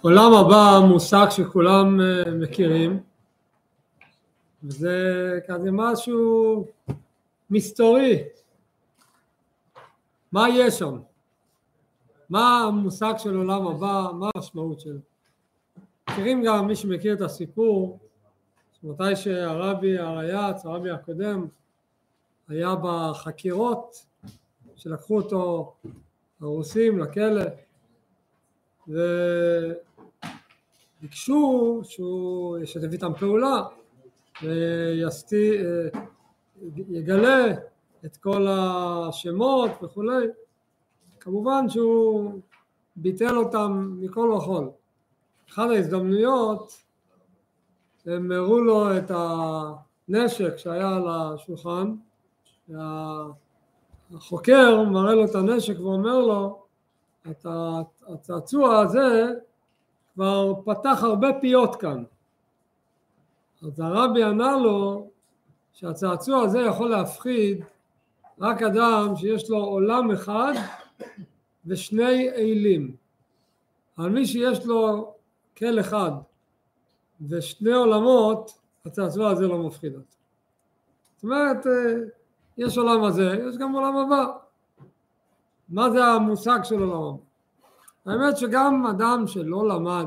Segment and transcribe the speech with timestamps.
[0.00, 3.00] עולם הבא מושג שכולם אה, מכירים
[4.62, 6.66] וזה כזה משהו
[7.50, 8.24] מסתורי
[10.32, 10.98] מה יש שם?
[12.30, 14.10] מה המושג של עולם הבא?
[14.18, 14.98] מה המשמעות שלו?
[16.10, 17.98] מכירים גם מי שמכיר את הסיפור
[18.82, 21.46] מתי שהרבי הרייץ, הרבי הקודם
[22.48, 24.06] היה בחקירות
[24.76, 25.74] שלקחו אותו
[26.40, 27.44] הרוסים לכלא.
[31.02, 33.62] וביקשו שהוא ישתף איתם פעולה
[36.68, 37.46] ויגלה
[38.04, 40.26] את כל השמות וכולי.
[41.20, 42.40] כמובן שהוא
[42.96, 44.70] ביטל אותם מכל וכל
[45.50, 46.82] אחת ההזדמנויות
[48.06, 51.94] הם הראו לו את הנשק שהיה על השולחן
[54.14, 56.62] החוקר מראה לו את הנשק ואומר לו
[58.08, 59.32] הצעצוע הזה
[60.14, 62.04] כבר פתח הרבה פיות כאן.
[63.62, 65.10] אז הרבי ענה לו
[65.72, 67.64] שהצעצוע הזה יכול להפחיד
[68.40, 70.52] רק אדם שיש לו עולם אחד
[71.66, 72.96] ושני אלים
[73.98, 75.14] אבל מי שיש לו
[75.58, 76.10] כל אחד
[77.28, 80.16] ושני עולמות הצעצוע הזה לא מפחיד אותו.
[81.14, 81.66] זאת אומרת
[82.58, 84.26] יש עולם הזה, יש גם עולם הבא.
[85.68, 87.22] מה זה המושג של עולם הבא?
[88.06, 90.06] האמת שגם אדם שלא למד,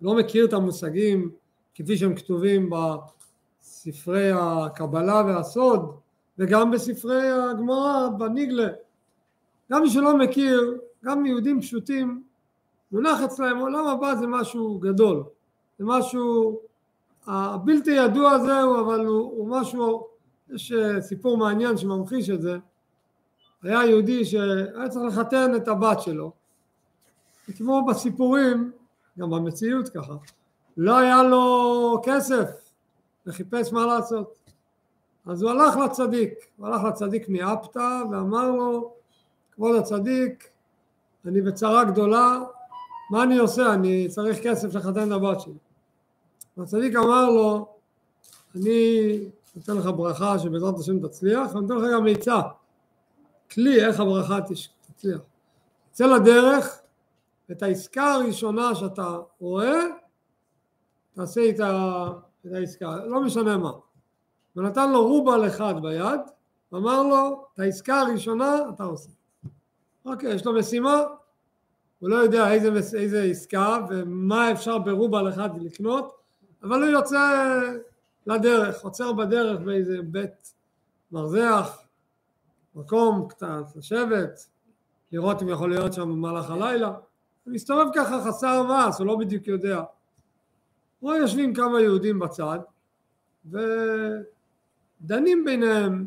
[0.00, 1.30] לא מכיר את המושגים
[1.74, 5.96] כפי שהם כתובים בספרי הקבלה והסוד
[6.38, 8.68] וגם בספרי הגמרא בניגלה,
[9.72, 12.22] גם מי שלא מכיר, גם יהודים פשוטים,
[12.92, 15.24] מונח אצלם עולם הבא זה משהו גדול,
[15.78, 16.60] זה משהו
[17.26, 20.06] הבלתי ידוע זהו אבל הוא, הוא משהו
[20.54, 22.58] יש אה, סיפור מעניין שממחיש את זה,
[23.62, 26.32] היה יהודי שהיה צריך לחתן את הבת שלו,
[27.48, 28.72] וכמו בסיפורים,
[29.18, 30.14] גם במציאות ככה,
[30.76, 32.48] לא היה לו כסף
[33.26, 34.38] וחיפש מה לעשות.
[35.26, 38.94] אז הוא הלך לצדיק, הוא הלך לצדיק מאפתא ואמר לו,
[39.52, 40.48] כבוד הצדיק,
[41.26, 42.38] אני בצרה גדולה,
[43.10, 43.74] מה אני עושה?
[43.74, 45.54] אני צריך כסף לחתן את הבת שלי.
[46.56, 47.68] והצדיק אמר לו,
[48.54, 49.18] אני
[49.56, 52.40] נותן לך ברכה שבעזרת השם תצליח, ואני נותן לך גם עצה,
[53.50, 55.20] כלי איך הברכה תצליח.
[55.90, 56.80] צא לדרך,
[57.50, 59.80] את העסקה הראשונה שאתה רואה,
[61.14, 62.06] תעשה איתה
[62.46, 63.72] את העסקה, לא משנה מה.
[64.56, 66.20] ונתן לו רובל אחד ביד,
[66.72, 69.10] ואמר לו, את העסקה הראשונה אתה עושה.
[70.04, 71.02] אוקיי, יש לו משימה,
[71.98, 76.16] הוא לא יודע איזה, איזה עסקה ומה אפשר ברובל אחד לקנות,
[76.62, 77.18] אבל הוא יוצא
[78.26, 80.54] לדרך, עוצר בדרך באיזה בית
[81.12, 81.78] מרזח,
[82.74, 84.46] מקום קטן, לשבת,
[85.12, 86.88] לראות אם יכול להיות שם במהלך הלילה,
[87.44, 89.82] הוא מסתובב ככה חסר מעש, הוא לא בדיוק יודע.
[91.00, 92.58] פה יושבים כמה יהודים בצד
[93.46, 96.06] ודנים ביניהם,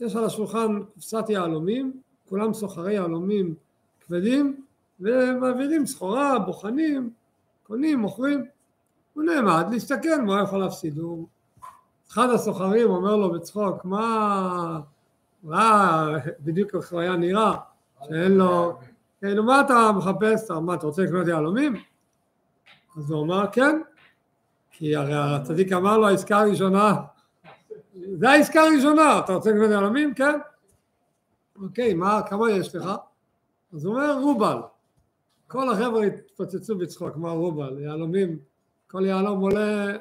[0.00, 3.54] יש על השולחן קופסת יהלומים, כולם סוחרי יהלומים
[4.00, 4.64] כבדים
[5.00, 7.10] ומעבירים סחורה, בוחנים,
[7.62, 8.46] קונים, מוכרים,
[9.14, 11.26] הוא נעמד להסתכל מה יכול להפסיד, הוא
[12.12, 14.80] אחד הסוחרים אומר לו בצחוק, מה,
[15.42, 16.08] מה,
[16.40, 17.56] בדיוק איך הוא היה נראה,
[18.08, 18.78] שאין לו,
[19.20, 21.76] כאילו מה אתה מחפש, מה אתה רוצה לקנות יהלומים?
[22.96, 23.80] אז הוא אמר כן,
[24.70, 26.94] כי הרי הצדיק אמר לו העסקה הראשונה,
[28.12, 30.14] זה העסקה הראשונה, אתה רוצה לקנות יהלומים?
[30.14, 30.38] כן.
[31.62, 32.90] אוקיי, מה, כמה יש לך?
[33.74, 34.56] אז הוא אומר רובל.
[35.46, 38.38] כל החבר'ה התפוצצו בצחוק, מה רובל, יהלומים,
[38.86, 39.96] כל יהלום עולה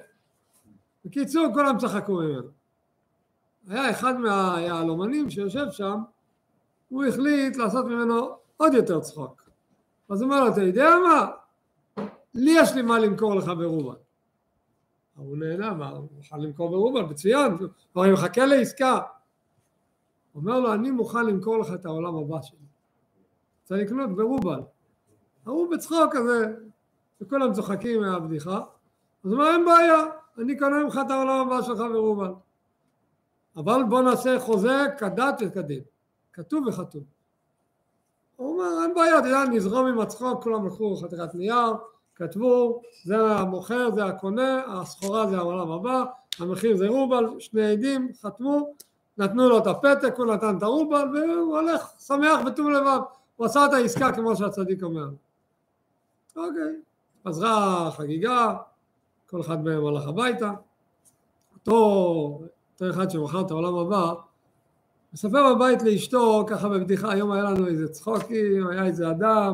[1.05, 2.49] בקיצור, כולם צחקו ממנו.
[3.67, 5.99] היה אחד מהיהלומנים שיושב שם,
[6.89, 9.49] הוא החליט לעשות ממנו עוד יותר צחוק.
[10.09, 11.31] אז הוא אומר לו, אתה יודע מה?
[12.33, 13.95] לי יש לי מה למכור לך ברובל.
[15.15, 17.51] הוא נהנה, מה, הוא מוכן למכור ברובל, מצוין,
[17.93, 18.99] הוא מחכה לעסקה.
[20.35, 22.57] אומר לו, אני מוכן למכור לך את העולם הבא שלי.
[23.61, 24.61] רוצה לקנות ברובל.
[25.45, 26.53] ההוא בצחוק כזה,
[27.21, 28.57] וכולם צוחקים מהבדיחה,
[29.23, 30.03] אז הוא אומר, אין בעיה,
[30.39, 32.31] אני קונה ממך את העולם הבא שלך ורובל.
[33.55, 35.81] אבל בוא נעשה חוזה כדת וכדין.
[36.33, 37.03] כתוב וחתום.
[38.35, 41.73] הוא אומר, אין בעיה, אתה יודע, נזרום עם הצחוק, כולם לקחו חתיכת נייר,
[42.15, 46.03] כתבו, זה המוכר, זה הקונה, הסחורה זה העולם הבא,
[46.39, 48.73] המחיר זה רובל, שני עדים, חתמו,
[49.17, 52.99] נתנו לו את הפתק, הוא נתן את הרובל, והוא הולך שמח וטוב לבב.
[53.35, 55.09] הוא עשה את העסקה כמו שהצדיק אומר.
[56.35, 56.75] אוקיי,
[57.27, 58.55] חזרה חגיגה,
[59.29, 60.51] כל אחד מהם הלך הביתה.
[61.53, 61.73] אותו,
[62.73, 64.13] אותו אחד שמכר את העולם הבא,
[65.13, 69.53] מספר בבית לאשתו, ככה בבדיחה, היום היה לנו איזה צחוקים, היה איזה אדם,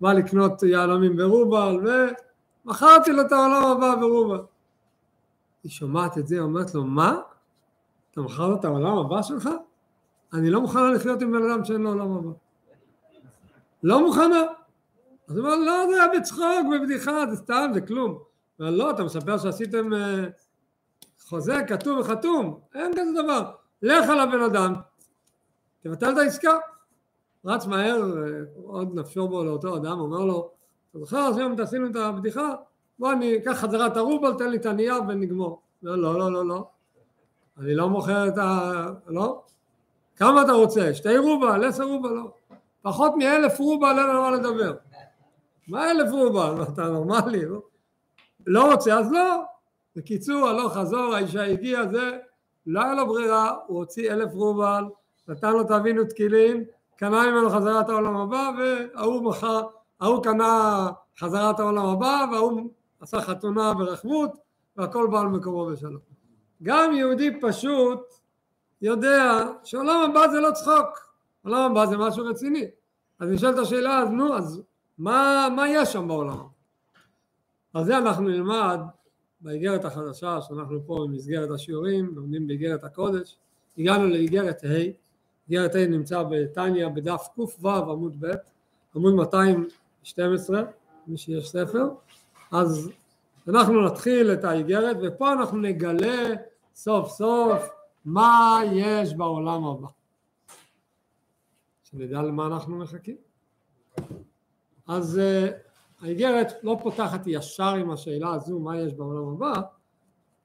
[0.00, 1.80] בא לקנות יהלומים ברובל,
[2.64, 4.40] ומכרתי לו את העולם הבא ברובל.
[5.64, 7.20] היא שומעת את זה, אומרת לו, מה?
[8.10, 9.48] אתה מכרת את העולם הבא שלך?
[10.32, 12.30] אני לא מוכנה לחיות עם בן אדם שאין לו עולם הבא.
[13.82, 14.42] לא מוכנה.
[15.28, 18.31] אז הוא אומר, לא, זה היה בצחוק, בבדיחה, זה סתם, זה כלום.
[18.58, 20.24] לא, אתה מספר שעשיתם אה,
[21.28, 23.50] חוזה כתוב וחתום, אין כזה דבר.
[23.82, 24.74] לך על הבן אדם,
[25.82, 26.58] תבטל את העסקה.
[27.44, 28.28] רץ מהר, אה,
[28.64, 30.50] עוד נפשו בו לאותו אדם, אומר לו,
[30.90, 32.54] אתה זוכר שהיום תעשינו את הבדיחה?
[32.98, 35.62] בוא אני אקח חזרה את הרובל, תן לי את הנייר ונגמור.
[35.82, 36.68] לא, לא, לא, לא, לא.
[37.58, 38.70] אני לא מוכר את ה...
[39.06, 39.42] לא?
[40.16, 40.94] כמה אתה רוצה?
[40.94, 42.30] שתי רובל, עשר רובל, לא.
[42.82, 44.74] פחות מאלף רובל אין לנו מה לדבר.
[45.68, 46.62] מה אלף רובל?
[46.62, 47.44] אתה נורמלי?
[47.44, 47.60] לא?
[48.46, 49.42] לא רוצה, אז לא.
[49.96, 52.18] בקיצור, הלוך חזור, האישה הגיעה, זה,
[52.66, 54.84] לא היה לו ברירה, הוא הוציא אלף רובל,
[55.28, 56.64] נתן לו תבינו תקילין,
[56.96, 59.62] קנה ממנו חזרת העולם הבא, וההוא מכר,
[60.00, 64.30] ההוא קנה חזרת העולם הבא, וההוא עשה חתונה ברחבות,
[64.76, 66.00] והכל בא על מקומו בשלום.
[66.62, 68.00] גם יהודי פשוט
[68.82, 71.12] יודע שעולם הבא זה לא צחוק,
[71.44, 72.64] עולם הבא זה משהו רציני.
[73.18, 74.62] אז נשאלת השאלה, אז נו, אז
[74.98, 76.51] מה, מה יש שם בעולם?
[77.74, 78.80] על זה אנחנו נלמד
[79.40, 83.36] באיגרת החדשה, שאנחנו פה במסגרת השיעורים, לומדים באיגרת הקודש,
[83.78, 84.92] הגענו לאיגרת ה',
[85.48, 88.34] איגרת ה' נמצא בתניא בדף ק"ו עמוד ב',
[88.94, 90.62] עמוד 212,
[91.06, 91.88] מי שיש ספר,
[92.52, 92.90] אז
[93.48, 96.34] אנחנו נתחיל את האיגרת ופה אנחנו נגלה
[96.74, 97.62] סוף סוף
[98.04, 99.88] מה יש בעולם הבא.
[101.82, 103.16] שנדע למה אנחנו מחכים.
[104.88, 105.48] אז אה,
[106.02, 109.60] האיגרת לא פותחת ישר עם השאלה הזו מה יש בעולם הבא,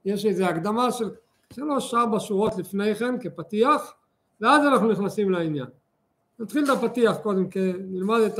[0.04, 1.10] יש איזו הקדמה של
[1.52, 3.94] שלוש ארבע שורות לפני כן כפתיח
[4.40, 5.66] ואז אנחנו נכנסים לעניין.
[6.38, 7.46] נתחיל את הפתיח קודם,
[7.78, 8.38] נלמד את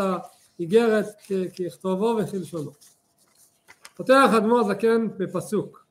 [0.59, 1.06] האיגרת
[1.56, 2.70] ככתובו וכלשונו.
[3.97, 5.87] פותח אדמו"ר זקן בפסוק.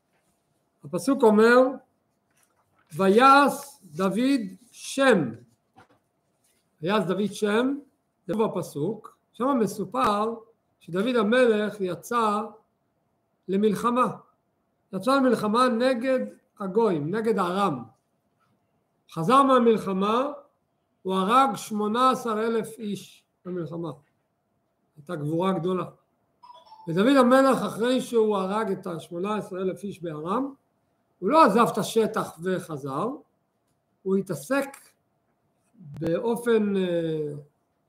[0.84, 1.56] הפסוק אומר
[2.96, 4.40] ויעש דוד
[4.70, 5.30] שם.
[6.82, 7.78] ויעש דוד שם,
[8.26, 10.34] זה בפסוק, שם מסופר
[10.80, 12.42] שדוד המלך יצא
[13.48, 14.16] למלחמה.
[14.92, 16.20] יצא למלחמה נגד
[16.60, 17.84] הגויים, נגד ארם.
[19.10, 20.32] חזר מהמלחמה,
[21.02, 23.90] הוא הרג שמונה עשר אלף איש במלחמה.
[24.96, 25.84] הייתה גבורה גדולה.
[26.88, 30.52] ודוד המלך אחרי שהוא הרג את השמונה עשר אלף איש בארם,
[31.18, 33.08] הוא לא עזב את השטח וחזר,
[34.02, 34.68] הוא התעסק
[36.00, 37.32] באופן אה,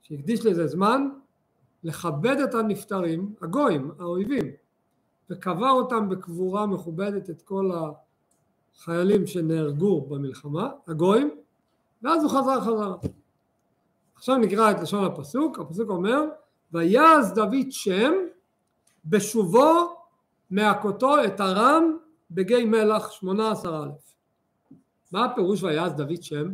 [0.02, 1.08] שהקדיש לזה זמן
[1.84, 4.50] לכבד את הנפטרים, הגויים, האויבים,
[5.30, 7.70] וקבר אותם בקבורה מכובדת את כל
[8.74, 11.30] החיילים שנהרגו במלחמה, הגויים,
[12.02, 12.94] ואז הוא חזר חזרה.
[14.14, 16.24] עכשיו נקרא את לשון הפסוק, הפסוק אומר
[16.72, 18.12] ויעז דוד שם
[19.04, 19.96] בשובו
[20.50, 21.96] מהכותו את ארם
[22.30, 24.14] בגיא מלח שמונה עשר אלף.
[25.12, 26.48] מה הפירוש ויעז דוד שם?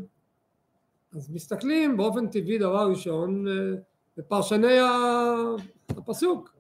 [1.13, 3.45] אז מסתכלים באופן טבעי דבר ראשון
[4.17, 4.79] בפרשני
[5.89, 6.55] הפסוק,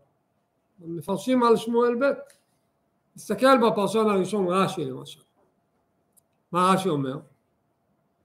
[0.78, 2.12] מפרשים על שמואל ב',
[3.16, 5.20] נסתכל בפרשן הראשון רש"י למשל,
[6.52, 7.18] מה רש"י אומר?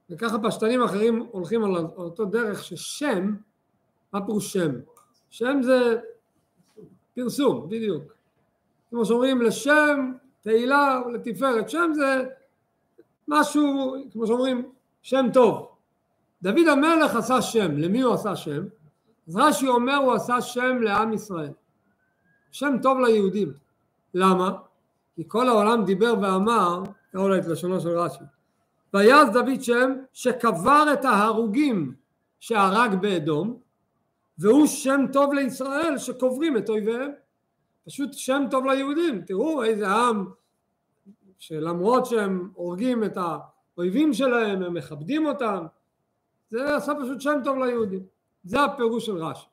[0.10, 3.36] וככה פשטנים אחרים הולכים על אותו דרך ששם,
[4.14, 4.72] מה פירוש שם?
[5.30, 6.00] שם זה
[7.16, 8.04] פרסום, בדיוק.
[8.90, 10.12] כמו שאומרים לשם
[10.42, 12.26] תהילה ולתפארת, שם זה
[13.28, 14.72] משהו, כמו שאומרים,
[15.02, 15.68] שם טוב.
[16.42, 18.64] דוד המלך עשה שם, למי הוא עשה שם?
[19.32, 21.52] אז רש"י אומר הוא עשה שם לעם ישראל.
[22.52, 23.54] שם טוב ליהודים.
[24.14, 24.52] למה?
[25.16, 26.84] כי כל העולם דיבר ואמר,
[27.16, 28.24] אולי את לשונו של רש"י,
[28.94, 31.94] ויעש דוד שם שקבר את ההרוגים
[32.40, 33.60] שהרג באדום,
[34.38, 37.12] והוא שם טוב לישראל שקוברים את אויביהם.
[37.86, 40.26] פשוט שם טוב ליהודים, תראו איזה עם
[41.38, 45.66] שלמרות שהם הורגים את האויבים שלהם, הם מכבדים אותם,
[46.50, 48.11] זה עשה פשוט שם טוב ליהודים.
[48.44, 49.48] זה הפירוש של רש"י.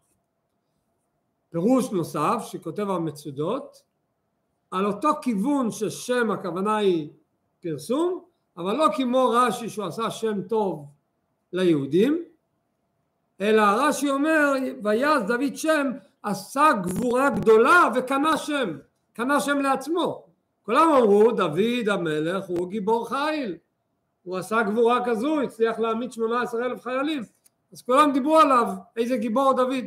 [1.51, 3.83] פירוש נוסף שכותב המצודות,
[4.71, 7.09] על אותו כיוון ששם הכוונה היא
[7.61, 8.25] פרסום,
[8.57, 10.87] אבל לא כמו רש"י שהוא עשה שם טוב
[11.53, 12.25] ליהודים,
[13.41, 14.53] אלא רש"י אומר
[14.83, 15.91] ויעש דוד שם
[16.23, 18.79] עשה גבורה גדולה וקנה שם,
[19.13, 20.27] קנה שם לעצמו.
[20.63, 23.57] כולם אמרו דוד המלך הוא גיבור חיל,
[24.23, 27.23] הוא עשה גבורה כזו, הצליח להעמיד שמונה עשר אלף חיילים,
[27.73, 29.85] אז כולם דיברו עליו, איזה גיבור דוד.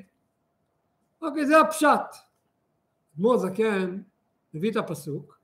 [1.21, 2.15] אוקיי, זה הפשט.
[3.15, 4.01] אדמו"ר זקן
[4.53, 5.39] מביא את הפסוק,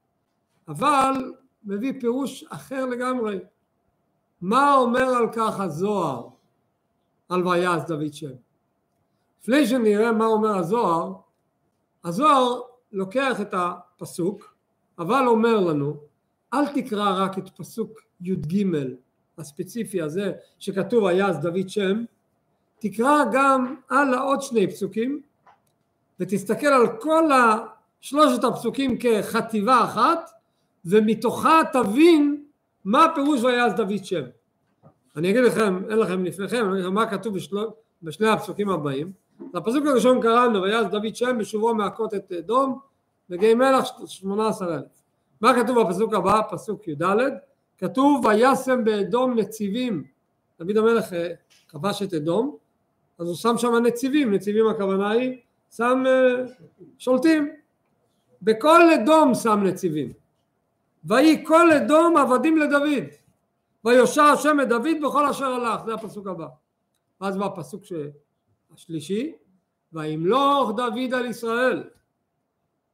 [0.67, 3.39] אבל מביא פירוש אחר לגמרי.
[4.41, 6.29] מה אומר על כך הזוהר
[7.29, 8.32] על ויעש דוד שם?
[9.41, 11.13] לפני שנראה מה אומר הזוהר,
[12.03, 14.56] הזוהר לוקח את הפסוק,
[15.00, 15.98] אבל אומר לנו,
[16.53, 18.65] אל תקרא רק את פסוק י"ג
[19.38, 22.06] הספציפי הזה שכתוב ויעש דוד שם,
[22.79, 25.22] תקרא גם הלאה עוד שני פסוקים
[26.19, 27.29] ותסתכל על כל
[28.01, 30.29] שלושת הפסוקים כחטיבה אחת
[30.86, 32.43] ומתוכה תבין
[32.86, 34.24] מה פירוש ויעש דוד שם.
[35.15, 37.57] אני אגיד לכם, אין לכם לפניכם, אני אגיד לכם מה כתוב בשל...
[38.03, 39.12] בשני הפסוקים הבאים.
[39.53, 42.79] הפסוק הראשון קראנו ויעש דוד שם בשובו מהכות את אדום
[43.29, 45.03] וגיא מלח שמונה עשר אלף.
[45.41, 47.03] מה כתוב בפסוק הבא, פסוק י"ד?
[47.77, 50.03] כתוב וישם באדום נציבים.
[50.60, 51.34] דוד המלך אה,
[51.67, 52.57] כבש את אדום,
[53.20, 55.38] אז הוא שם שם נציבים, נציבים הכוונה היא
[55.72, 56.46] שם אה,
[56.98, 57.50] שולטים.
[58.42, 60.14] בכל אדום שם נציבים.
[61.04, 63.04] ויהי כל אדום עבדים לדוד.
[63.86, 66.48] ויושע השם את דוד בכל אשר הלך, זה הפסוק הבא.
[67.22, 67.84] ואז בא הפסוק
[68.74, 69.34] השלישי,
[69.94, 71.84] וימלוך דוד על ישראל.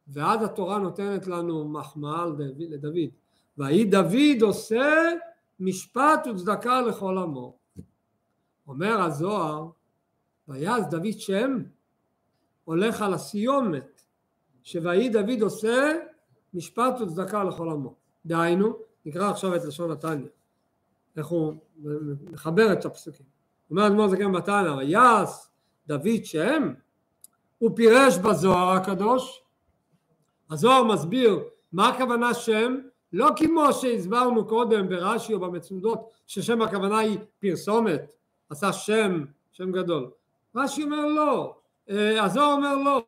[0.08, 2.26] ואז התורה נותנת לנו מחמאה
[2.60, 3.10] לדוד.
[3.58, 5.12] ויהי דוד עושה
[5.60, 7.58] משפט וצדקה לכל עמו.
[8.68, 9.70] אומר הזוהר,
[10.48, 11.64] ויעש דוד שם,
[12.64, 14.02] הולך על הסיומת,
[14.64, 15.94] שויהי דוד עושה
[16.54, 17.96] משפט וצדקה לכל עמו.
[18.26, 20.28] דהיינו, נקרא עכשיו את לשון התניא,
[21.18, 21.54] איך הוא
[22.32, 23.26] מחבר את הפסוקים.
[23.70, 25.48] אומר אדמו"ר זקן בתניא, ויעש
[25.88, 26.74] דוד שם,
[27.58, 29.44] הוא פירש בזוהר הקדוש,
[30.52, 31.40] הזוהר מסביר
[31.74, 32.76] מה הכוונה שם,
[33.14, 38.14] לא כמו שהסברנו קודם ברש"י או במצודות, ששם הכוונה היא פרסומת,
[38.50, 40.12] עשה שם, שם גדול.
[40.56, 41.56] רש"י אומר לא,
[41.90, 43.06] אה, הזוהר אומר לא,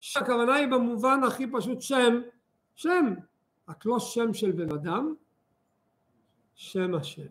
[0.00, 2.20] שהכוונה היא במובן הכי פשוט שם,
[2.74, 3.14] שם,
[3.68, 5.14] רק לא שם של בן אדם,
[6.54, 7.26] שם השם.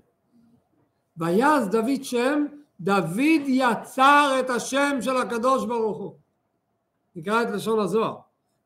[1.18, 2.46] ויעש דוד שם,
[2.80, 6.16] דוד יצר את השם של הקדוש ברוך הוא.
[7.16, 8.18] נקרא את לשון הזוהר.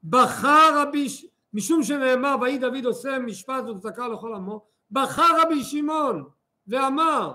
[0.03, 1.07] בחר רבי,
[1.53, 6.23] משום שנאמר ויהי דוד עושה משפט וצדקה לכל עמו, בחר רבי שמעון
[6.67, 7.33] ואמר,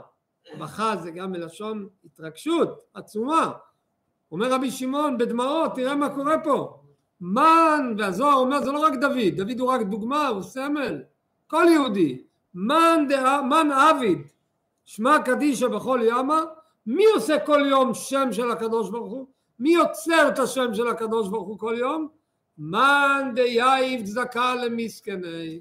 [0.58, 3.52] בכה זה גם מלשון התרגשות עצומה,
[4.32, 6.82] אומר רבי שמעון בדמעות תראה מה קורה פה.
[7.20, 11.02] מן והזוהר אומר זה לא רק דוד דוד הוא רק דוגמה הוא סמל.
[11.46, 12.22] כל יהודי
[12.54, 14.18] מאן, ד, מאן עביד
[14.84, 16.44] שמא קדישא בכל יומא.
[16.86, 19.26] מי עושה כל יום שם של הקדוש ברוך הוא?
[19.58, 22.08] מי יוצר את השם של הקדוש ברוך הוא כל יום?
[22.58, 25.60] מאן דיהיב צדקה למסכני.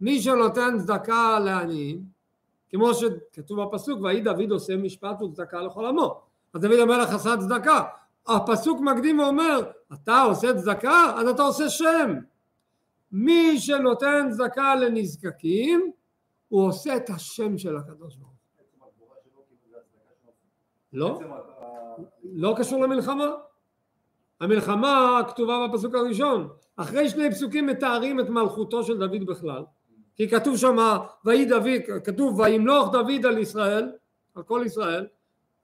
[0.00, 2.02] מי שנותן צדקה לעניים
[2.72, 6.20] כמו שכתוב בפסוק ויהי דוד עושה משפט וצדקה לכל עמו.
[6.54, 7.84] אז דוד המלך עשה צדקה.
[8.26, 9.60] הפסוק מקדים ואומר
[9.92, 11.14] אתה עושה צדקה?
[11.16, 12.14] אז אתה עושה שם.
[13.12, 15.90] מי שנותן צדקה לנזקקים
[16.48, 18.32] הוא עושה את השם של הקדוש ברוך
[20.92, 21.20] לא,
[22.22, 23.30] לא קשור למלחמה.
[24.40, 26.48] המלחמה כתובה בפסוק הראשון.
[26.76, 29.62] אחרי שני פסוקים מתארים את מלכותו של דוד בכלל
[30.22, 30.76] כי כתוב שם
[31.24, 33.92] ויהי דוד, כתוב וימלוך דוד על ישראל,
[34.34, 35.06] על כל ישראל.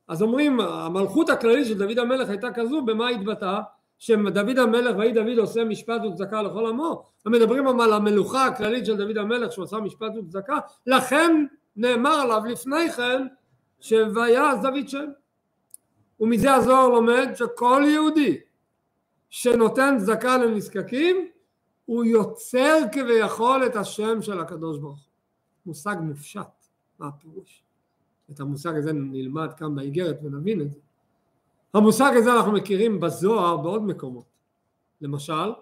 [0.08, 3.60] אז אומרים המלכות הכללית של דוד המלך הייתה כזו במה התבטאה?
[3.98, 9.18] שדוד המלך ויהי דוד עושה משפט וצדקה לכל עמו ומדברים על המלוכה הכללית של דוד
[9.18, 10.58] המלך שהוא משפט וצדקה.
[10.86, 11.46] לכן
[11.76, 13.26] נאמר עליו לפני כן
[13.80, 15.06] שויעש דוד שם
[16.20, 18.38] ומזה הזוהר לומד שכל יהודי
[19.30, 21.28] שנותן צדקה לנזקקים
[21.88, 25.04] הוא יוצר כביכול את השם של הקדוש ברוך הוא
[25.66, 26.66] מושג מופשט
[26.98, 27.62] מה הפירוש
[28.30, 30.78] את המושג הזה נלמד כאן באיגרת ונבין את זה.
[31.74, 34.24] המושג הזה אנחנו מכירים בזוהר בעוד מקומות.
[35.00, 35.52] למשל,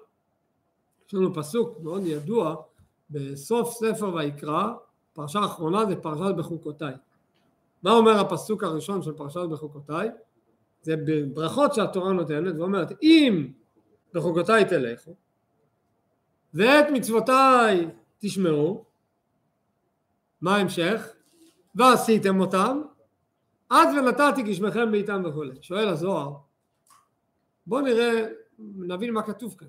[1.08, 2.56] יש לנו פסוק מאוד ידוע
[3.10, 4.72] בסוף ספר ויקרא,
[5.12, 6.94] פרשה אחרונה זה פרשת בחוקותיי.
[7.82, 10.08] מה אומר הפסוק הראשון של פרשת בחוקותיי?
[10.82, 10.94] זה
[11.34, 13.48] ברכות שהתורה נותנת ואומרת אם
[14.14, 15.14] בחוקותיי תלכו
[16.56, 17.86] ואת מצוותיי
[18.18, 18.84] תשמעו
[20.40, 21.12] מה ההמשך?
[21.74, 22.82] ועשיתם אותם,
[23.70, 25.54] אז ונתתי גשמכם בעיתם וכולי.
[25.60, 26.32] שואל הזוהר,
[27.66, 28.26] בואו נראה,
[28.58, 29.68] נבין מה כתוב כאן.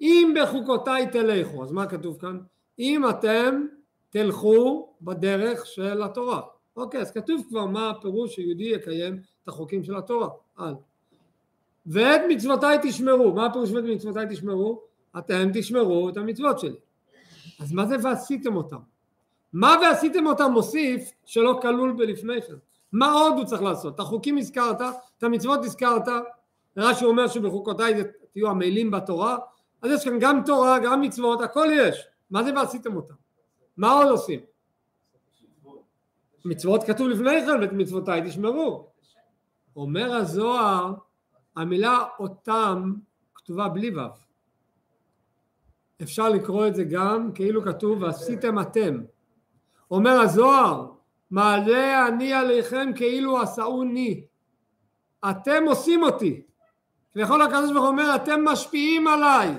[0.00, 2.38] אם בחוקותיי תלכו, אז מה כתוב כאן?
[2.78, 3.66] אם אתם
[4.10, 6.40] תלכו בדרך של התורה.
[6.76, 10.28] אוקיי, אז כתוב כבר מה הפירוש שיהודי יקיים את החוקים של התורה.
[10.56, 10.74] על.
[11.86, 13.34] ואת מצוותיי תשמרו.
[13.34, 14.82] מה הפירוש ואת מצוותיי תשמרו?
[15.18, 16.76] אתם תשמרו את המצוות שלי.
[17.60, 18.78] אז מה זה ועשיתם אותם?
[19.52, 22.54] מה ועשיתם אותם מוסיף שלא כלול בלפני כן?
[22.92, 23.94] מה עוד הוא צריך לעשות?
[23.94, 24.80] את החוקים הזכרת,
[25.18, 26.08] את המצוות הזכרת,
[26.76, 27.94] רש"י אומר שבחוקותיי
[28.32, 29.38] תהיו עמלים בתורה,
[29.82, 32.06] אז יש כאן גם תורה, גם מצוות, הכל יש.
[32.30, 33.14] מה זה ועשיתם אותם?
[33.76, 34.40] מה עוד עושים?
[36.44, 38.86] מצוות כתוב לפני כן, ואת מצוותיי תשמרו.
[39.76, 40.94] אומר הזוהר,
[41.56, 42.94] המילה אותם
[43.34, 44.27] כתובה בלי ו'.
[46.02, 49.00] אפשר לקרוא את זה גם כאילו כתוב ועשיתם אתם.
[49.90, 50.86] אומר הזוהר,
[51.30, 54.24] מעלה אני עליכם כאילו עשאוני.
[55.30, 56.42] אתם עושים אותי.
[57.16, 59.54] ויכול הקדוש ברוך הוא אומר, אתם משפיעים עליי.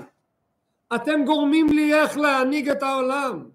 [0.94, 3.48] אתם גורמים לי איך להנהיג את העולם.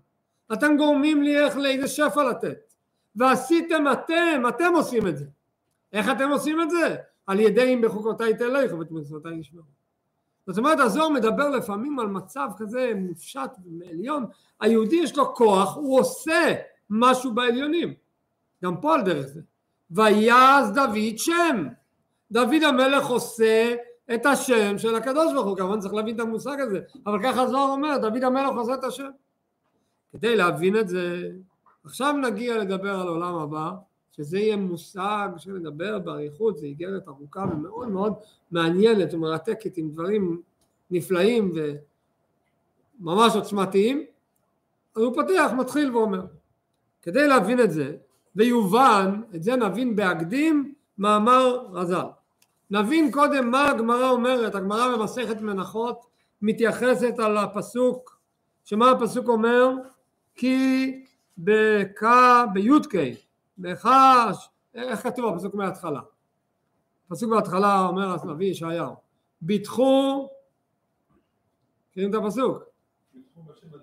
[0.53, 2.73] אתם גורמים לי איך לאיזה שפע לתת.
[3.15, 5.25] ועשיתם אתם, אתם עושים את זה.
[5.93, 6.95] איך אתם עושים את זה?
[7.27, 9.63] על ידי אם בחוקותיי תלכו ואת מצוותיי ישמעו.
[10.47, 14.25] זאת אומרת הזוהר מדבר לפעמים על מצב כזה מופשט ועליון,
[14.59, 16.53] היהודי יש לו כוח, הוא עושה
[16.89, 17.93] משהו בעליונים,
[18.63, 19.41] גם פה על דרך זה.
[19.91, 21.67] ויעש דוד שם,
[22.31, 23.75] דוד המלך עושה
[24.13, 27.71] את השם של הקדוש ברוך הוא, כמובן צריך להבין את המושג הזה, אבל ככה הזוהר
[27.71, 29.09] אומר, דוד המלך עושה את השם.
[30.11, 31.29] כדי להבין את זה,
[31.85, 33.71] עכשיו נגיע לדבר על עולם הבא,
[34.15, 38.13] שזה יהיה מושג שנדבר באריכות, זה איגרת ארוכה ומאוד מאוד
[38.51, 40.41] מעניינת ומרתקת עם דברים
[40.91, 41.51] נפלאים
[42.99, 44.05] וממש עוצמתיים,
[44.95, 46.25] אז הוא פותח, מתחיל ואומר,
[47.01, 47.95] כדי להבין את זה,
[48.35, 52.05] ויובן, את זה נבין בהקדים מאמר רז"ל.
[52.71, 56.05] נבין קודם מה הגמרא אומרת, הגמרא במסכת מנחות
[56.41, 58.19] מתייחסת על הפסוק,
[58.63, 59.71] שמה הפסוק אומר?
[60.35, 60.91] כי
[61.37, 62.01] בק,
[62.53, 62.95] בי"ק,
[63.57, 66.01] בחש, איך כתוב הפסוק מההתחלה?
[67.07, 68.95] הפסוק בהתחלה אומר הנביא ישעיהו,
[69.41, 70.29] ביטחו,
[71.89, 72.63] מכירים את הפסוק?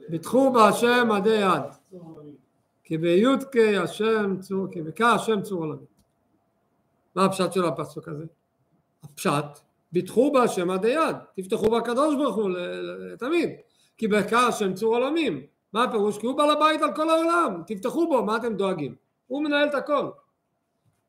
[0.08, 2.00] ביטחו בהשם עדי יד,
[2.84, 5.86] כי בי"ק השם צור, כי בק השם צור עולמי.
[7.14, 8.24] מה הפשט של הפסוק הזה?
[9.02, 9.44] הפשט,
[9.92, 13.50] ביטחו בהשם עדי יד, תפתחו בקדוש ברוך הוא לתמיד,
[13.96, 15.46] כי בק השם צור עולמים.
[15.72, 16.18] מה הפירוש?
[16.18, 18.94] כי הוא בעל הבית על כל העולם, תפתחו בו, מה אתם דואגים?
[19.32, 20.10] הוא מנהל את הכל.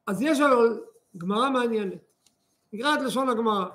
[0.07, 0.81] אז יש אבל
[1.17, 1.97] גמרא מעניינת.
[2.73, 3.65] נקרא את לשון הגמרא.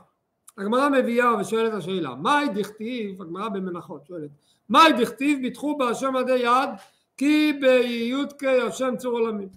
[0.59, 4.31] הגמרא מביאה ושואלת השאלה, מהי דכתיב, הגמרא במנחות שואלת,
[4.69, 6.71] מהי דכתיב ביטחו בהשם עדי יד
[7.17, 9.49] כי בי"ק השם צור עולמים.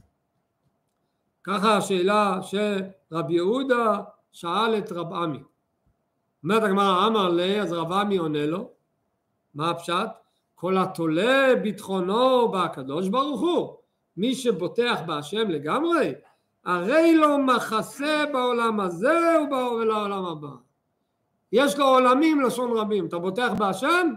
[1.44, 5.40] ככה השאלה שרבי יהודה שאל את רב עמי.
[6.44, 8.70] אומרת הגמרא אמר לי, אז רב עמי עונה לו,
[9.56, 10.10] מה הפשט?
[10.56, 13.81] כל התולה ביטחונו בקדוש ברוך הוא
[14.22, 16.14] מי שבוטח בהשם לגמרי,
[16.66, 20.56] הרי לו מחסה בעולם הזה ובעולם הבא.
[21.52, 24.14] יש לו עולמים לשון רבים, אתה בוטח בהשם,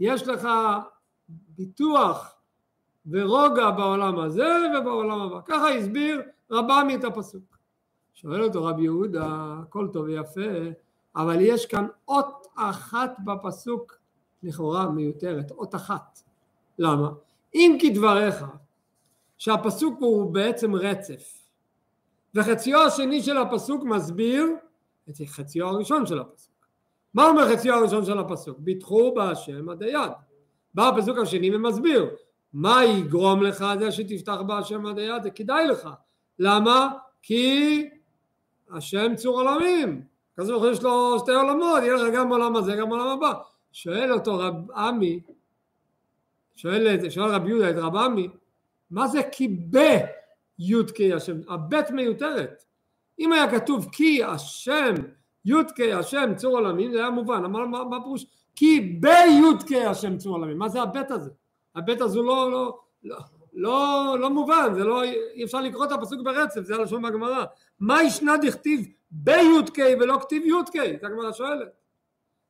[0.00, 0.48] יש לך
[1.28, 2.34] ביטוח
[3.10, 5.40] ורוגע בעולם הזה ובעולם הבא.
[5.44, 7.58] ככה הסביר רבמי את הפסוק.
[8.14, 10.50] שואל אותו רבי יהודה, הכל טוב ויפה,
[11.16, 13.98] אבל יש כאן אות אחת בפסוק
[14.42, 16.18] לכאורה מיותרת, אות אחת.
[16.78, 17.10] למה?
[17.54, 18.44] אם כדבריך
[19.38, 21.46] שהפסוק הוא בעצם רצף.
[22.34, 24.46] וחציו השני של הפסוק מסביר
[25.10, 26.66] את חציו הראשון של הפסוק.
[27.14, 28.58] מה אומר חציו הראשון של הפסוק?
[28.58, 30.10] ביטחו בהשם עד היד
[30.74, 32.10] בא הפסוק השני ומסביר
[32.52, 35.88] מה יגרום לך זה שתפתח בהשם עד היד זה כדאי לך.
[36.38, 36.88] למה?
[37.22, 37.88] כי
[38.70, 40.02] השם צור עולמים.
[40.36, 43.32] כזה יש לו שתי עולמות יהיה לך גם עולם הזה גם עולם הבא.
[43.72, 45.20] שואל אותו רב עמי
[46.56, 48.28] שואל, שואל רב יהודה את רב עמי
[48.90, 51.36] מה זה כי בי"ק השם?
[51.48, 52.64] הבית מיותרת.
[53.18, 54.94] אם היה כתוב כי השם
[55.44, 58.26] י"ק השם צור עולמים זה היה מובן, אמר מה, פירוש?
[58.56, 61.30] כי בי"ק השם צור עולמים, מה זה הבית הזה?
[61.74, 63.18] הבית הזו לא, לא, לא,
[63.52, 67.44] לא, לא מובן, זה לא, אי אפשר לקרוא את הפסוק ברצף, זה הלשון בגמרא.
[67.80, 70.72] מה ישנה דכתיב בי"ק ולא כתיב י"ק?
[71.00, 71.68] זה הגמרא שואלת.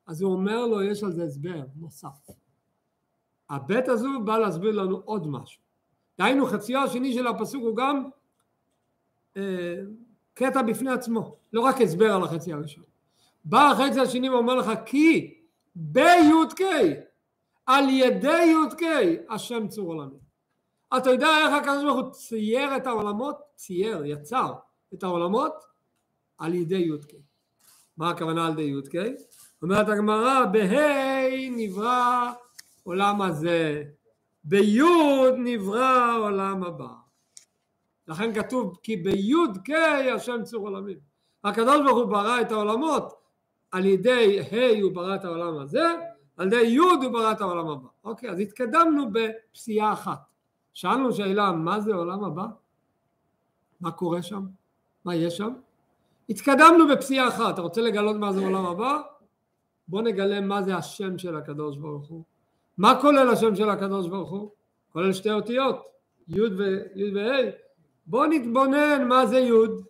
[0.07, 2.27] אז הוא אומר לו, יש על זה הסבר נוסף.
[3.49, 5.66] הבית הזו בא להסביר לנו עוד משהו.
[6.19, 8.09] דהיינו חציו השני של הפסוק הוא גם
[9.37, 9.75] אה,
[10.33, 12.83] קטע בפני עצמו, לא רק הסבר על החצי הראשון.
[13.45, 15.33] בא החצי השני ואומר לך כי
[15.75, 16.61] בי"ק
[17.65, 18.81] על ידי י"ק
[19.29, 20.17] השם צור עולמי.
[20.97, 23.37] אתה יודע איך הקדוש ברוך הוא צייר את העולמות?
[23.55, 24.53] צייר, יצר
[24.93, 25.53] את העולמות
[26.37, 27.13] על ידי י"ק.
[27.97, 28.95] מה הכוונה על ידי י"ק?
[29.61, 32.31] אומרת הגמרא, בה' נברא
[32.83, 33.83] עולם הזה,
[34.49, 36.87] ביוד נברא העולם הבא.
[38.07, 39.69] לכן כתוב כי ביוד ק
[40.15, 40.97] השם צור עולמים.
[41.43, 43.13] הקדוש ברוך הוא ברא את העולמות
[43.71, 45.95] על ידי ה' הוא ברא את העולם הזה,
[46.37, 47.87] על ידי י' הוא ברא את העולם הבא.
[48.03, 50.19] אוקיי, אז התקדמנו בפסיעה אחת.
[50.73, 52.45] שאלנו שאלה מה זה עולם הבא?
[53.81, 54.45] מה קורה שם?
[55.05, 55.53] מה יש שם?
[56.29, 57.53] התקדמנו בפסיעה אחת.
[57.53, 59.01] אתה רוצה לגלות מה זה עולם הבא?
[59.87, 62.23] בוא נגלה מה זה השם של הקדוש ברוך הוא.
[62.77, 64.49] מה כולל השם של הקדוש ברוך הוא?
[64.93, 65.85] כולל שתי אותיות,
[66.27, 66.41] י'
[67.15, 67.51] וה',
[68.05, 69.85] בוא נתבונן מה זה יוד,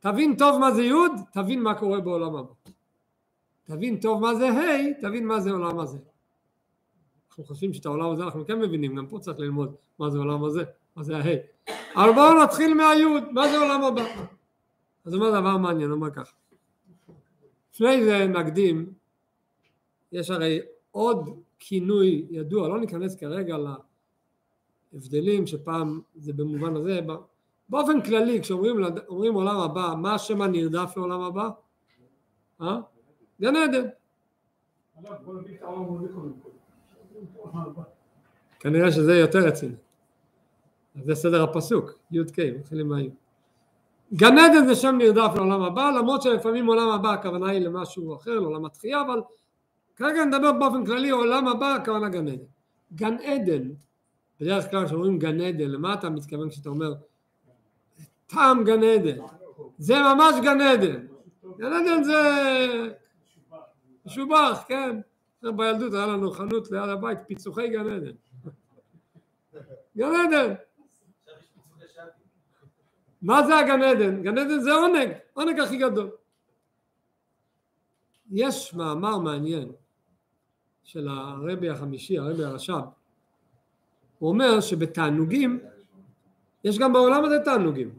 [0.00, 2.52] תבין טוב מה זה יוד, תבין מה קורה בעולם הבא.
[3.64, 5.98] תבין טוב מה זה ה', תבין מה זה עולם הזה.
[7.28, 10.44] אנחנו חושבים שאת העולם הזה אנחנו כן מבינים, גם פה צריך ללמוד מה זה עולם
[10.44, 10.64] הזה,
[10.96, 11.36] מה זה הה'.
[11.94, 14.04] אבל בואו נתחיל מהיוד, מה זה עולם הבא?
[15.04, 16.32] אז הוא דבר מעניין, אומר ככה.
[17.74, 18.92] לפני זה נקדים,
[20.12, 23.56] יש הרי עוד כינוי ידוע, לא ניכנס כרגע
[24.92, 27.00] להבדלים שפעם זה במובן הזה,
[27.68, 31.48] באופן כללי כשאומרים עולם הבא, מה השם הנרדף לעולם הבא?
[32.62, 32.80] אה?
[33.40, 33.88] גן עדן.
[38.60, 39.74] כנראה שזה יותר רציני.
[41.04, 43.10] זה סדר הפסוק, י"ק, מתחילים מהי"ד.
[44.14, 48.40] גן עדן זה שם נרדף לעולם הבא, למרות שלפעמים עולם הבא הכוונה היא למשהו אחר,
[48.40, 49.20] לעולם התחייה, אבל
[49.98, 52.44] כרגע נדבר באופן כללי, עולם הבא הכוונה גן עדן.
[52.94, 53.68] גן עדן,
[54.40, 56.94] בדרך כלל כשאומרים גן עדן, למה אתה מתכוון כשאתה אומר
[58.26, 59.18] טעם גן עדן?
[59.78, 61.06] זה ממש גן עדן.
[61.58, 62.18] גן עדן זה
[64.06, 65.00] משובח, כן.
[65.42, 68.12] בילדות היה לנו חנות ליד הבית, פיצוחי גן עדן.
[69.96, 70.54] גן עדן.
[73.22, 74.22] מה זה הגן עדן?
[74.22, 76.10] גן עדן זה עונג, עונג הכי גדול.
[78.30, 79.72] יש מאמר מעניין
[80.88, 82.80] של הרבי החמישי, הרבי הרש"ב,
[84.18, 85.60] הוא אומר שבתענוגים,
[86.64, 87.90] יש גם בעולם הזה תענוגים.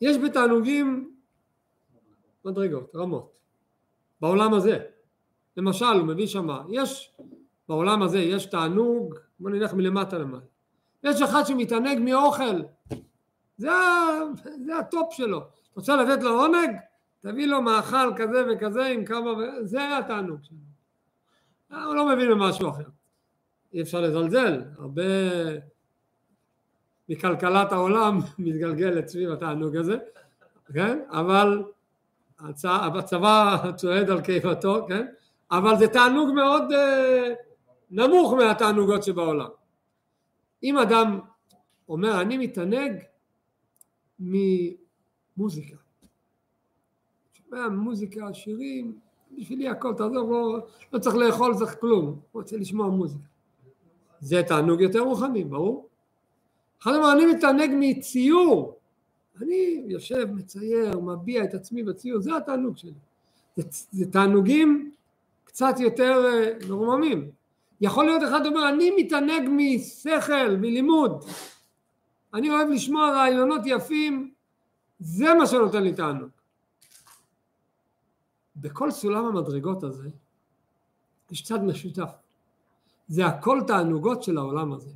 [0.00, 1.14] יש בתענוגים
[2.44, 3.32] מדרגות, רמות.
[4.20, 4.78] בעולם הזה.
[5.56, 7.16] למשל, הוא מביא שמה, יש
[7.68, 10.44] בעולם הזה, יש תענוג, בוא נלך מלמטה למעלה.
[11.02, 12.62] יש אחד שמתענג מאוכל,
[13.56, 13.70] זה,
[14.66, 15.40] זה ה top שלו.
[15.76, 16.70] רוצה לתת לו עונג?
[17.20, 19.30] תביא לו מאכל כזה וכזה עם כמה,
[19.62, 20.65] זה התענוג שלו.
[21.70, 22.84] הוא לא מבין במשהו אחר.
[23.72, 25.02] אי אפשר לזלזל, הרבה
[27.08, 29.96] מכלכלת העולם מתגלגלת סביב התענוג הזה,
[30.74, 30.98] כן?
[31.10, 31.62] אבל
[32.38, 35.06] הצבא צועד על קיבתו, כן?
[35.50, 37.34] אבל זה תענוג מאוד אה,
[37.90, 39.48] נמוך מהתענוגות שבעולם.
[40.62, 41.20] אם אדם
[41.88, 43.02] אומר אני מתענג
[44.18, 45.76] ממוזיקה,
[47.32, 48.98] שומע מוזיקה, שירים,
[49.38, 53.24] בשבילי הכל, תעזוב, לא, לא צריך לאכול, צריך כלום, הוא רוצה לשמוע מוזיקה.
[54.20, 55.88] זה תענוג יותר רוחני, ברור.
[56.82, 58.78] אחד אמר, אני מתענג מציור,
[59.42, 62.92] אני יושב, מצייר, מביע את עצמי בציור, זה התענוג שלי.
[63.56, 64.90] זה, זה תענוגים
[65.44, 67.30] קצת יותר אה, מרוממים.
[67.80, 71.24] יכול להיות אחד אומר, אני מתענג משכל, מלימוד.
[72.34, 74.30] אני אוהב לשמוע רעיונות יפים,
[75.00, 76.28] זה מה שנותן לי תענוג.
[78.56, 80.08] בכל סולם המדרגות הזה
[81.30, 82.10] יש צד משותף.
[83.08, 84.90] זה הכל תענוגות של העולם הזה.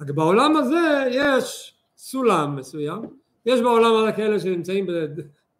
[0.00, 3.02] רק בעולם הזה יש סולם מסוים,
[3.46, 4.86] יש בעולם הזה כאלה שנמצאים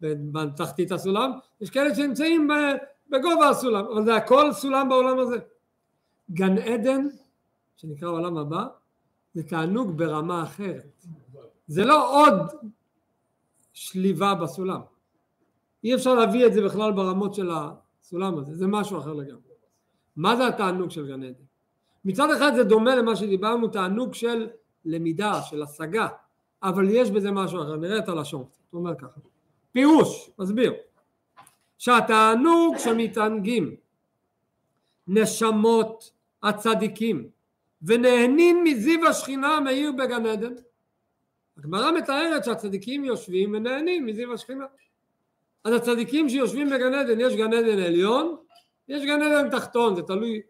[0.01, 2.47] בתחתית הסולם, יש כאלה שנמצאים
[3.09, 5.37] בגובה הסולם, אבל זה הכל סולם בעולם הזה.
[6.31, 7.07] גן עדן,
[7.77, 8.65] שנקרא העולם הבא,
[9.33, 11.05] זה תענוג ברמה אחרת.
[11.67, 12.33] זה לא עוד
[13.73, 14.81] שליבה בסולם.
[15.83, 19.53] אי אפשר להביא את זה בכלל ברמות של הסולם הזה, זה משהו אחר לגמרי.
[20.15, 21.43] מה זה התענוג של גן עדן?
[22.05, 24.49] מצד אחד זה דומה למה שדיברנו, תענוג של
[24.85, 26.07] למידה, של השגה,
[26.63, 29.19] אבל יש בזה משהו אחר, נראה את הלשון, הוא אומר ככה.
[29.71, 30.73] פירוש, מסביר,
[31.77, 33.75] שהתענוג שמתענגים
[35.07, 36.11] נשמות
[36.43, 37.29] הצדיקים
[37.81, 40.53] ונהנים מזיו השכינה המאיר בגן עדן.
[41.57, 44.65] הגמרא מתארת שהצדיקים יושבים ונהנים מזיו השכינה.
[45.63, 48.35] אז הצדיקים שיושבים בגן עדן, יש גן עדן עליון,
[48.87, 50.41] יש גן עדן תחתון, זה תלוי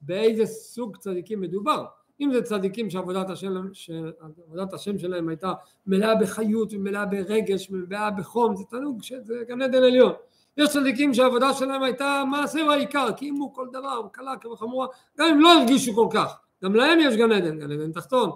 [0.00, 1.84] באיזה סוג צדיקים מדובר.
[2.20, 5.52] אם זה צדיקים שעבודת השם, שעבודת השם שלהם הייתה
[5.86, 10.12] מלאה בחיות ומלאה ברגש ומלאה בחום, זה תענוג שזה גן עדן עליון.
[10.56, 14.86] יש צדיקים שהעבודה שלהם הייתה מעשה העיקר, קיימו כל דבר, קלה כחמורה,
[15.18, 18.30] גם אם לא הרגישו כל כך, גם להם יש גן עדן, גן עדן תחתון.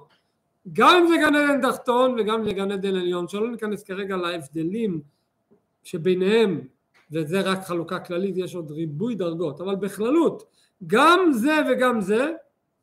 [0.73, 4.17] גם אם זה גן עדן תחתון וגם אם זה גן עדן עליון, שלא ניכנס כרגע
[4.17, 5.01] להבדלים
[5.83, 6.61] שביניהם,
[7.13, 10.45] וזה רק חלוקה כללית, יש עוד ריבוי דרגות, אבל בכללות,
[10.87, 12.33] גם זה וגם זה,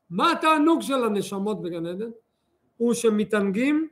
[0.10, 2.10] מה התענוג של הנשמות בגן עדן?
[2.77, 3.88] הוא שמתענגים,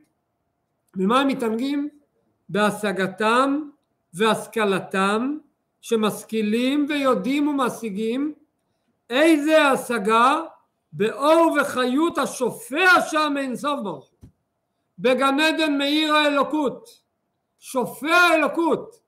[0.96, 1.88] ממה הם מתענגים?
[2.48, 3.68] בהשגתם
[4.14, 5.38] והשכלתם,
[5.80, 8.34] שמשכילים ויודעים ומשיגים
[9.10, 10.42] איזה השגה
[10.92, 14.10] באור וחיות השופע שם אין סוף ברוך
[14.98, 17.05] בגן עדן מאיר האלוקות
[17.58, 19.00] שופע האלוקות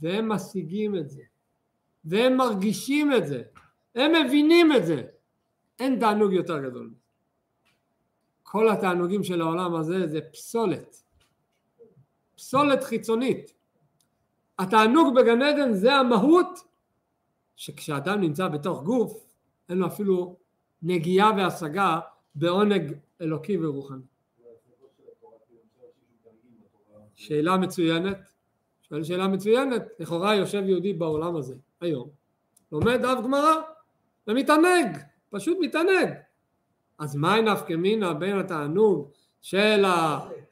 [0.00, 1.22] והם משיגים את זה
[2.04, 3.42] והם מרגישים את זה
[3.94, 5.02] הם מבינים את זה
[5.78, 6.90] אין תענוג יותר גדול
[8.52, 11.02] כל התענוגים של העולם הזה זה פסולת.
[12.36, 13.52] פסולת חיצונית.
[14.58, 16.58] התענוג בגן עדן זה המהות
[17.56, 19.32] שכשאדם נמצא בתוך גוף
[19.68, 20.36] אין לו אפילו
[20.82, 22.00] נגיעה והשגה
[22.34, 24.09] בעונג אלוקי ורוחני.
[27.20, 28.18] שאלה מצוינת,
[28.82, 32.08] שואל שאלה מצוינת, לכאורה יושב יהודי בעולם הזה היום,
[32.72, 33.54] לומד דף גמרא
[34.26, 34.98] ומתענג,
[35.30, 36.08] פשוט מתענג.
[36.98, 39.84] אז מה נפקא מינה בין התענוג של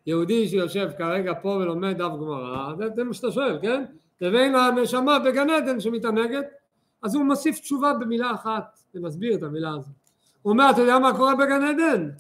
[0.07, 3.85] היהודי שיושב כרגע פה ולומד דף גמרא, זה מה שאתה שואל, כן?
[4.21, 6.47] לבין הנשמה בגן עדן שמתענגת,
[7.03, 9.95] אז הוא מוסיף תשובה במילה אחת, ומסביר את המילה הזאת.
[10.43, 12.11] הוא אומר, אתה יודע מה קורה בגן עדן?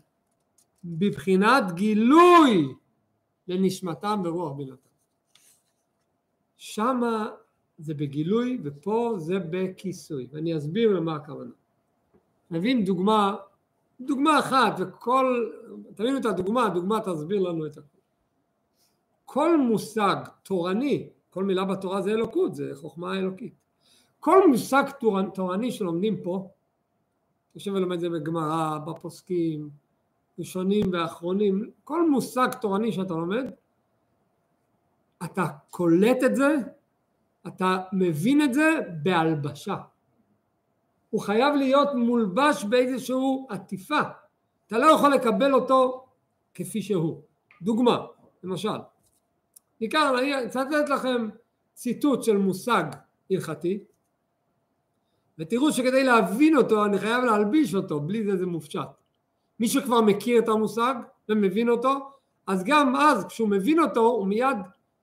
[0.84, 2.74] בבחינת גילוי
[3.48, 4.88] לנשמתם ברוח בינתם.
[6.56, 7.30] שמה
[7.78, 11.50] זה בגילוי ופה זה בכיסוי, ואני אסביר למה הכוונה.
[12.50, 13.36] נבין דוגמה,
[14.00, 15.50] דוגמה אחת וכל,
[15.94, 18.00] תבינו את הדוגמה, הדוגמה תסביר לנו את הכול.
[19.24, 23.54] כל מושג תורני, כל מילה בתורה זה אלוקות, זה חוכמה אלוקית.
[24.20, 24.84] כל מושג
[25.34, 26.48] תורני שלומדים פה,
[27.54, 29.70] יושב ולומד את זה בגמרא, בפוסקים,
[30.38, 33.50] ראשונים ואחרונים, כל מושג תורני שאתה לומד,
[35.24, 36.56] אתה קולט את זה,
[37.46, 39.76] אתה מבין את זה בהלבשה.
[41.10, 43.16] הוא חייב להיות מולבש באיזושהי
[43.48, 44.00] עטיפה.
[44.66, 46.06] אתה לא יכול לקבל אותו
[46.54, 47.22] כפי שהוא.
[47.62, 48.06] דוגמה,
[48.42, 48.78] למשל,
[49.80, 51.28] ניקח, אני אצטט לכם
[51.74, 52.84] ציטוט של מושג
[53.30, 53.84] הלכתי,
[55.38, 58.88] ותראו שכדי להבין אותו אני חייב להלביש אותו, בלי זה זה מופשט.
[59.60, 60.94] מי שכבר מכיר את המושג
[61.28, 62.10] ומבין אותו,
[62.46, 64.56] אז גם אז כשהוא מבין אותו הוא מיד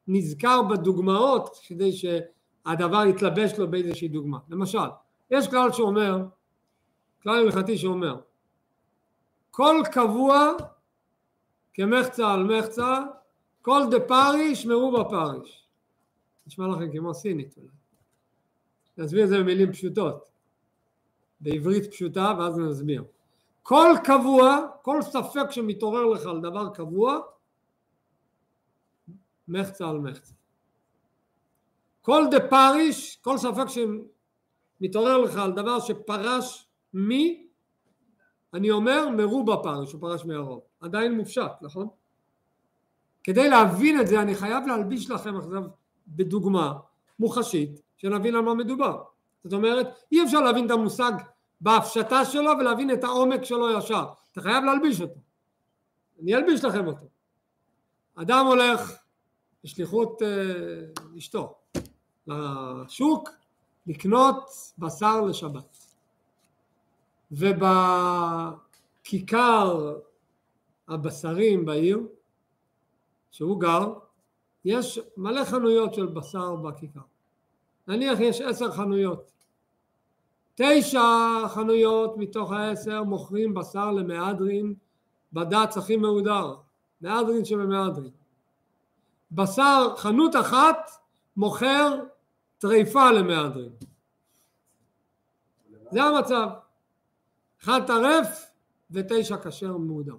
[0.07, 4.37] נזכר בדוגמאות כדי שהדבר יתלבש לו באיזושהי דוגמה.
[4.49, 4.87] למשל,
[5.31, 6.25] יש כלל שאומר,
[7.23, 8.15] כלל הלכתי שאומר,
[9.51, 10.51] כל קבוע
[11.73, 12.99] כמחצה על מחצה,
[13.61, 15.65] כל דה פריש מרו בפריש.
[16.47, 17.55] נשמע לכם כמו סינית.
[18.97, 20.29] נסביר את זה במילים פשוטות,
[21.39, 23.03] בעברית פשוטה ואז נסביר.
[23.67, 27.19] כל קבוע, כל ספק שמתעורר לך על דבר קבוע,
[29.47, 30.33] מחצה על מחצה.
[32.01, 37.47] כל דה פריש, כל ספק שמתעורר לך על דבר שפרש מי,
[38.53, 40.61] אני אומר מרובה פריש, הוא פרש מהרוב.
[40.79, 41.87] עדיין מופשט, נכון?
[43.23, 45.63] כדי להבין את זה אני חייב להלביש לכם עכשיו
[46.07, 46.73] בדוגמה
[47.19, 49.03] מוחשית שנבין על מה מדובר.
[49.43, 51.11] זאת אומרת, אי אפשר להבין את המושג
[51.65, 54.05] בהפשטה שלו ולהבין את העומק שלו ישר.
[54.31, 55.19] אתה חייב להלביש אותו.
[56.21, 57.05] אני אלביש לכם אותו.
[58.15, 58.93] אדם הולך
[59.63, 60.27] בשליחות אה,
[61.17, 61.55] אשתו
[62.27, 63.29] לשוק
[63.87, 65.77] לקנות בשר לשבת.
[69.01, 69.97] ובכיכר
[70.87, 71.99] הבשרים בעיר
[73.31, 73.93] שהוא גר
[74.65, 76.99] יש מלא חנויות של בשר בכיכר.
[77.87, 79.34] נניח יש עשר חנויות.
[80.55, 84.73] תשע חנויות מתוך העשר מוכרים בשר למהדרין
[85.33, 86.55] בד"ץ הכי מהודר,
[87.01, 88.11] מהדרין שבמהדרין.
[89.31, 90.91] בשר, חנות אחת
[91.37, 91.99] מוכר
[92.57, 93.71] טריפה למהדרין.
[95.91, 96.47] זה המצב.
[97.63, 98.51] אחד טרף
[98.91, 100.15] ותשע כשר מהודר.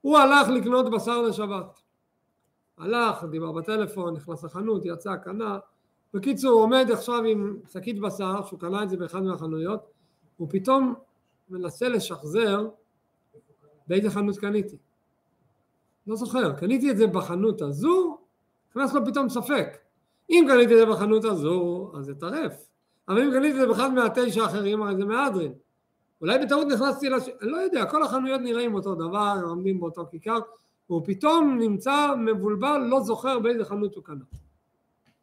[0.00, 1.80] הוא הלך לקנות בשר לשבת.
[2.78, 5.58] הלך, דיבר בטלפון, נכנס לחנות, יצא, קנה,
[6.14, 9.80] בקיצור הוא עומד עכשיו עם שקית בשר שהוא קנה את זה באחד מהחנויות
[10.36, 10.94] הוא פתאום
[11.50, 12.68] מנסה לשחזר
[13.86, 14.76] באיזה חנות קניתי.
[16.06, 18.18] לא זוכר קניתי את זה בחנות הזו
[18.70, 19.78] נכנס לו פתאום ספק.
[20.30, 22.68] אם קניתי את זה בחנות הזו אז זה טרף.
[23.08, 25.52] אבל אם קניתי את זה באחד מהתשע האחרים הרי זה מהדרין.
[26.20, 27.28] אולי בטעות נכנסתי לש...
[27.42, 30.38] אני לא יודע כל החנויות נראים אותו דבר עומדים באותו כיכר
[30.86, 34.24] הוא פתאום נמצא מבולבל לא זוכר באיזה חנות הוא קנה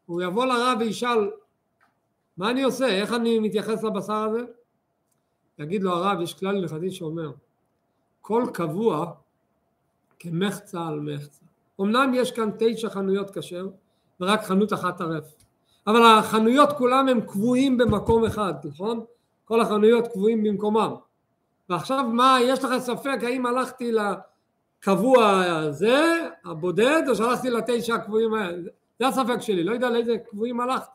[0.09, 1.29] הוא יבוא לרב וישאל
[2.37, 4.39] מה אני עושה, איך אני מתייחס לבשר הזה?
[5.59, 7.31] יגיד לו הרב, יש כלל הלכתי שאומר
[8.21, 9.11] כל קבוע
[10.19, 11.45] כמחצה על מחצה.
[11.81, 13.67] אמנם יש כאן תשע חנויות כשר
[14.19, 15.35] ורק חנות אחת טרף
[15.87, 19.05] אבל החנויות כולם הם קבועים במקום אחד, נכון?
[19.45, 20.95] כל החנויות קבועים במקומם
[21.69, 28.69] ועכשיו מה, יש לך ספק האם הלכתי לקבוע הזה, הבודד, או שהלכתי לתשע הקבועים האלה?
[28.99, 30.89] זה הספק שלי, לא יודע לאיזה קבועים הלכת.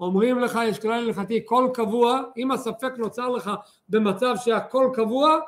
[0.00, 3.50] אומרים לך, יש כלל הלכתי, כל קבוע, אם הספק נוצר לך
[3.88, 5.38] במצב שהכל קבוע,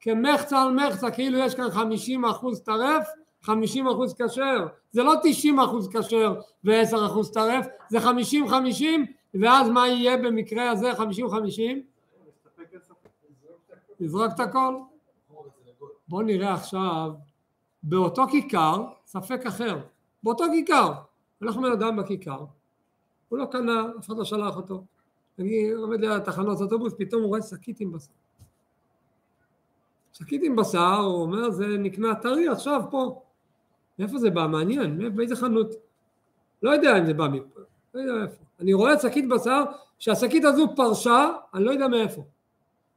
[0.00, 3.08] כמחצה על מחצה, כאילו יש כאן 50 אחוז טרף,
[3.42, 9.68] 50 אחוז כשר, זה לא 90 אחוז כשר ו-10 אחוז טרף, זה 50 50 ואז
[9.68, 11.82] מה יהיה במקרה הזה 50 50?
[14.00, 14.74] לזרוק את הכל?
[16.08, 17.10] בואו נראה עכשיו
[17.82, 19.78] באותו כיכר, ספק אחר,
[20.22, 20.92] באותו כיכר,
[21.40, 22.44] הולך בן אדם בכיכר,
[23.28, 24.84] הוא לא קנה, אף אחד לא שלח אותו,
[25.38, 28.12] אני עומד ליד תחנות אוטובוס, פתאום הוא רואה שקית עם בשר.
[30.12, 33.22] שקית עם בשר, הוא אומר, זה נקנה טרי עכשיו פה.
[33.98, 34.46] מאיפה זה בא?
[34.46, 35.74] מעניין, באיזה חנות?
[36.62, 37.60] לא יודע אם זה בא מפה,
[37.94, 38.44] לא יודע איפה.
[38.60, 39.64] אני רואה שקית בשר,
[39.98, 42.22] שהשקית הזו פרשה, אני לא יודע מאיפה.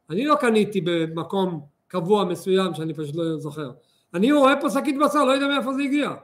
[0.10, 3.72] אני לא קניתי במקום קבוע מסוים שאני פשוט לא זוכר.
[4.14, 6.16] אני רואה פה שקית בשר, לא יודע מאיפה זה הגיע.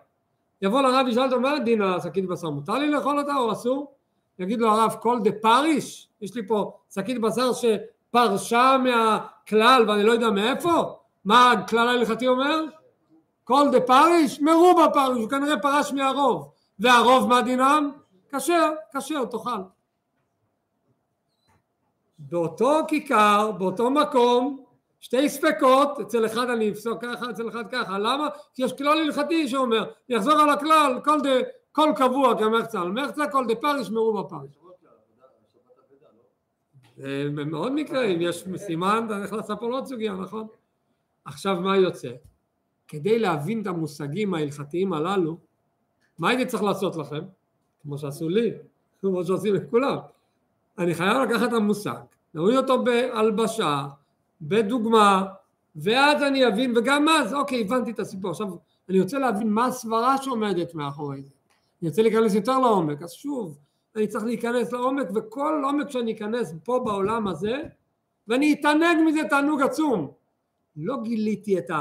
[0.62, 3.94] יבוא לרב וישאל אותו מה הדין השקית בשר, מותר לי לאכול אותה או אסור?
[4.40, 10.12] יגיד לו הרב כל דה פריש, יש לי פה שקית בשר שפרשה מהכלל ואני לא
[10.12, 10.96] יודע מאיפה?
[11.26, 12.64] מה הכלל ההלכתי אומר?
[13.44, 14.42] כל דה פריש?
[14.42, 16.52] מרובה פריש, הוא כנראה פרש מהרוב.
[16.80, 17.92] והרוב מה דינם?
[18.36, 19.62] כשר, כשר, תאכל.
[22.20, 24.64] באותו כיכר, באותו מקום,
[25.00, 28.28] שתי ספקות, אצל אחד אני אפסוק ככה, אצל אחד ככה, למה?
[28.54, 31.30] כי יש כלל הלכתי שאומר, יחזור על הכלל, כל, דה,
[31.72, 34.52] כל קבוע כמחצה על מחצה, כל דה פריש מרובה פריש.
[37.36, 40.48] במאוד מקרים, יש סימן, אתה נכנס פה לעוד סוגיה, נכון?
[41.26, 42.12] עכשיו מה יוצא?
[42.88, 45.38] כדי להבין את המושגים ההלכתיים הללו,
[46.20, 47.22] מה הייתי צריך לעשות לכם?
[47.82, 48.52] כמו שעשו לי,
[49.02, 49.98] כמו שעושים לכולם.
[50.78, 52.02] אני חייב לקחת את המושג,
[52.34, 53.88] להוריד אותו בהלבשה,
[54.42, 55.26] בדוגמה,
[55.76, 58.32] ואז אני אבין, וגם אז, אוקיי, הבנתי את הסיפור.
[58.32, 58.48] עכשיו,
[58.90, 61.30] אני רוצה להבין מה הסברה שעומדת מאחורי זה.
[61.82, 63.58] אני רוצה להיכנס יותר לעומק, אז שוב,
[63.96, 67.62] אני צריך להיכנס לעומק, וכל עומק שאני אכנס פה בעולם הזה,
[68.28, 70.12] ואני אתענג מזה תענוג עצום.
[70.76, 71.72] לא גיליתי את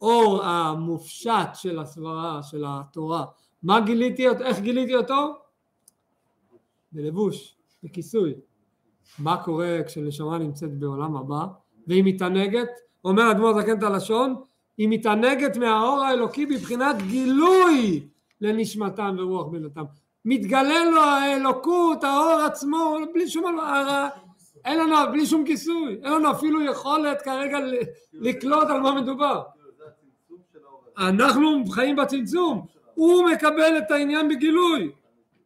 [0.00, 3.24] האור המופשט של הסברה, של התורה.
[3.62, 5.34] מה גיליתי, איך גיליתי אותו?
[6.92, 8.34] בלבוש, בכיסוי.
[9.18, 11.44] מה קורה כשנשמה נמצאת בעולם הבא,
[11.86, 12.68] והיא מתענגת,
[13.04, 14.34] אומר אדמו"ר זקן את הלשון,
[14.78, 18.06] היא מתענגת מהאור האלוקי בבחינת גילוי
[18.40, 19.84] לנשמתם ורוח בנתם.
[20.24, 24.08] מתגלה לו האלוקות, האור עצמו, בלי שום הערה,
[24.64, 27.58] אין לנו, בלי שום כיסוי, אין לנו אפילו יכולת כרגע
[28.12, 29.42] לקלוט על מה מדובר.
[30.98, 34.90] אנחנו חיים בצמצום, הוא מקבל את העניין בגילוי.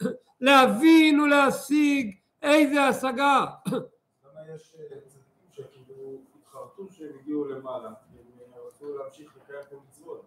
[0.40, 2.14] להבין ולהשיג
[2.46, 3.46] איזה השגה.
[3.66, 10.26] למה יש אה, צדיקים שכאילו התחרטו שהם הגיעו למעלה, הם רצו להמשיך לקיים את המצוות.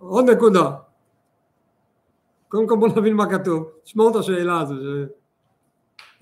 [0.00, 0.70] עוד נקודה.
[2.48, 4.74] קודם כל בוא נבין מה כתוב, תשמור את השאלה הזו.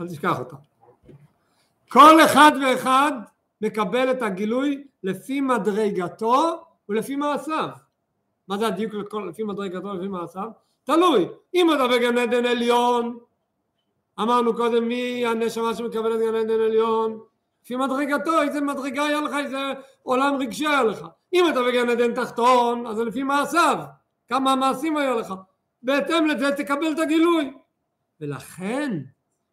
[0.01, 0.57] אל תשכח אותה.
[1.89, 3.13] כל אחד ואחד
[3.61, 7.69] מקבל את הגילוי לפי מדרגתו ולפי מעשיו.
[8.49, 8.93] מה זה הדיוק
[9.29, 10.49] לפי מדרגתו ולפי מעשיו?
[10.85, 11.29] תלוי.
[11.55, 13.19] אם אתה בגן עדן עליון,
[14.21, 17.19] אמרנו קודם מי הנשמה שמקבלת גן עדן עליון,
[17.65, 19.59] לפי מדרגתו, איזה מדרגה היה לך, איזה
[20.03, 21.07] עולם רגשי היה לך.
[21.33, 23.79] אם אתה בגן עדן תחתון, אז זה לפי מעשיו,
[24.29, 25.35] כמה מעשים היה לך.
[25.83, 27.53] בהתאם לזה תקבל את הגילוי.
[28.21, 29.01] ולכן,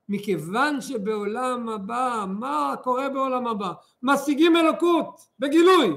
[0.09, 3.71] מכיוון שבעולם הבא, מה קורה בעולם הבא?
[4.03, 5.95] משיגים אלוקות בגילוי.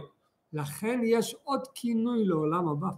[0.53, 2.89] לכן יש עוד כינוי לעולם הבא.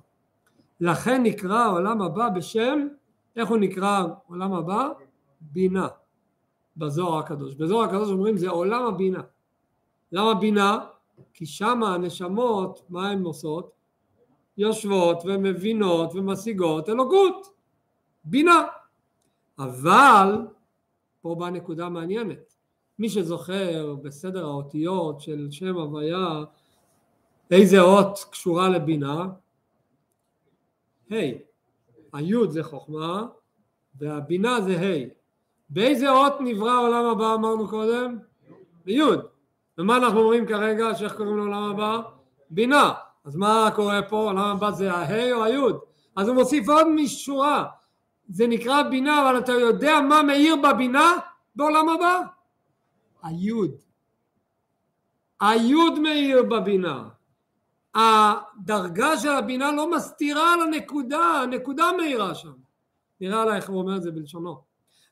[0.81, 2.88] לכן נקרא העולם הבא בשם,
[3.37, 4.88] איך הוא נקרא עולם הבא?
[5.40, 5.88] בינה
[6.77, 7.55] בזוהר הקדוש.
[7.55, 9.22] בזוהר הקדוש אומרים זה עולם הבינה.
[10.12, 10.79] למה בינה?
[11.35, 13.72] כי שם הנשמות, מה הן עושות?
[14.57, 17.46] יושבות ומבינות ומשיגות אלוקות.
[18.24, 18.64] בינה.
[19.59, 20.46] אבל,
[21.20, 22.55] פה באה נקודה מעניינת.
[22.98, 26.44] מי שזוכר בסדר האותיות של שם הוויה,
[27.51, 29.27] איזה אות קשורה לבינה?
[31.12, 31.16] ה'.
[32.12, 33.27] היוד זה חוכמה
[33.94, 35.17] והבינה זה ה'.
[35.70, 38.18] באיזה אות נברא העולם הבא אמרנו קודם?
[38.85, 39.26] ביוד.
[39.78, 42.00] ומה אנחנו אומרים כרגע שאיך קוראים לעולם הבא?
[42.50, 42.92] בינה.
[43.24, 44.16] אז מה קורה פה?
[44.16, 45.78] העולם הבא זה הה' או היוד?
[46.16, 47.64] אז הוא מוסיף עוד משורה.
[48.28, 51.12] זה נקרא בינה, אבל אתה יודע מה מאיר בבינה
[51.57, 52.20] בעולם הבא?
[53.22, 53.70] היוד.
[55.40, 57.09] היוד מאיר בבינה.
[57.95, 62.53] הדרגה של הבינה לא מסתירה על הנקודה, הנקודה מאירה שם.
[63.20, 64.67] נראה לה איך הוא אומר את זה בלשונו.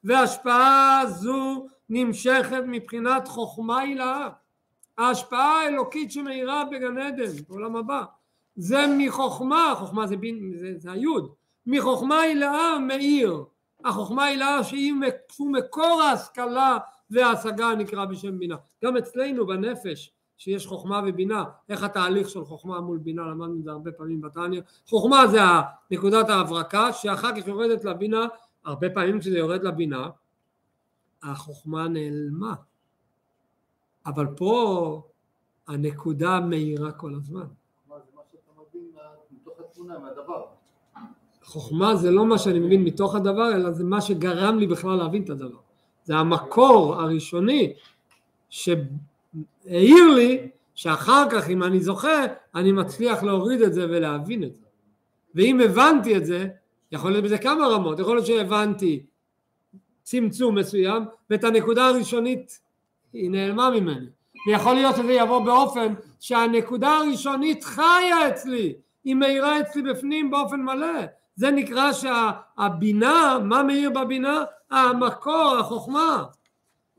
[0.07, 4.29] והשפעה זו נמשכת מבחינת חוכמה הילאה.
[4.99, 8.03] ההשפעה האלוקית שמאירה בגן עדן, בעולם הבא,
[8.57, 11.33] זה מחוכמה, חוכמה זה, בין, זה, זה היוד,
[11.67, 13.45] מחוכמה הילאה מאיר.
[13.85, 14.95] החוכמה הילאה שהיא
[15.41, 16.79] מקור ההשכלה
[17.11, 18.57] וההשגה נקרא בשם בינה.
[18.85, 23.71] גם אצלנו בנפש שיש חוכמה ובינה, איך התהליך של חוכמה מול בינה, למדנו את זה
[23.71, 25.39] הרבה פעמים בתניא, חוכמה זה
[25.91, 28.27] נקודת ההברקה שאחר כך יורדת לבינה
[28.67, 30.09] הרבה פעמים כשזה יורד לבינה,
[31.23, 32.55] החוכמה נעלמה.
[34.07, 35.03] אבל פה
[35.67, 37.47] הנקודה מאירה כל הזמן.
[41.43, 45.23] חוכמה זה לא מה שאני מבין מתוך הדבר, אלא זה מה שגרם לי בכלל להבין
[45.23, 45.59] את הדבר.
[46.05, 47.73] זה המקור הראשוני
[48.49, 52.23] שהעיר לי שאחר כך אם אני זוכה
[52.55, 54.67] אני מצליח להוריד את זה ולהבין את זה.
[55.35, 56.49] ואם הבנתי את זה,
[56.93, 59.07] יכול להיות בזה כמה רמות, יכול להיות שהבנתי
[60.03, 62.61] צמצום מסוים ואת הנקודה הראשונית
[63.13, 64.07] היא נעלמה ממני.
[64.47, 68.75] ויכול להיות שזה יבוא באופן שהנקודה הראשונית חיה אצלי,
[69.05, 71.01] היא מאירה אצלי בפנים באופן מלא.
[71.37, 74.45] זה נקרא שהבינה, מה מאיר בבינה?
[74.71, 76.25] המקור, החוכמה.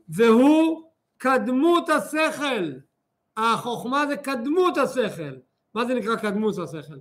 [0.08, 0.82] והוא
[1.18, 2.72] קדמות השכל.
[3.36, 5.34] החוכמה זה קדמות השכל.
[5.74, 6.98] מה זה נקרא קדמות השכל?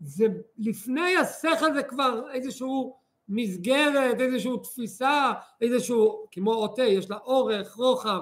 [0.00, 0.26] זה
[0.58, 2.96] לפני השכל זה כבר איזשהו
[3.28, 8.20] מסגרת, איזושהי תפיסה, איזשהו, כמו עוטה, יש לה אורך, רוחב,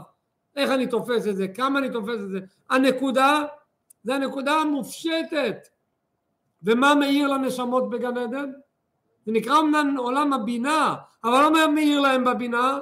[0.57, 2.41] איך אני תופס את זה, כמה אני תופס את זה.
[2.71, 3.45] הנקודה,
[4.05, 5.69] זה הנקודה המופשטת.
[6.63, 8.53] ומה מאיר לנשמות בגן עדן?
[9.27, 12.79] זה נקרא אמנם עולם הבינה, אבל לא מה מאיר להם בבינה?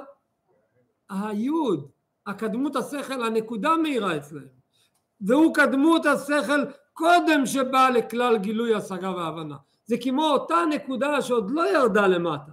[1.09, 1.89] היוד,
[2.27, 4.55] הקדמות השכל, הנקודה מאירה אצלהם.
[5.21, 6.61] והוא קדמות השכל
[6.95, 9.57] קודם שבא לכלל גילוי השגה והבנה.
[9.85, 12.51] זה כמו אותה נקודה שעוד לא ירדה למטה.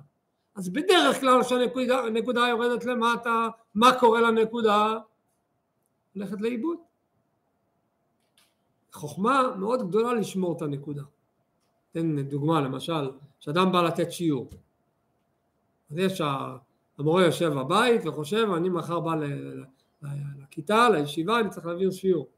[0.54, 4.98] אז בדרך כלל כשהנקודה הנקודה יורדת למטה, מה קורה לנקודה?
[6.14, 6.78] הולכת לאיבוד.
[8.92, 11.02] חוכמה מאוד גדולה לשמור את הנקודה.
[11.90, 14.50] אתן דוגמה למשל, כשאדם בא לתת שיעור,
[15.90, 16.20] אז יש,
[16.98, 19.14] המורה יושב בבית וחושב אני מחר בא
[20.42, 22.28] לכיתה, לישיבה, אני צריך להעביר שיעור.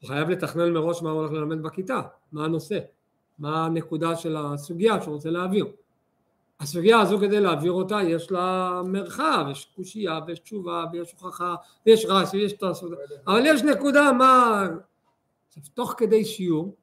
[0.00, 2.00] הוא חייב לתכנן מראש מה הוא הולך ללמד בכיתה,
[2.32, 2.78] מה הנושא,
[3.38, 5.66] מה הנקודה של הסוגיה שהוא רוצה להעביר.
[6.60, 11.54] הסוגיה הזו כדי להעביר אותה יש לה מרחב, יש קושייה ויש תשובה ויש הוכחה
[11.86, 12.96] ויש רעש ויש תעסוקה,
[13.26, 14.66] אבל יש נקודה מה...
[15.48, 16.76] עכשיו תוך כדי שיעור,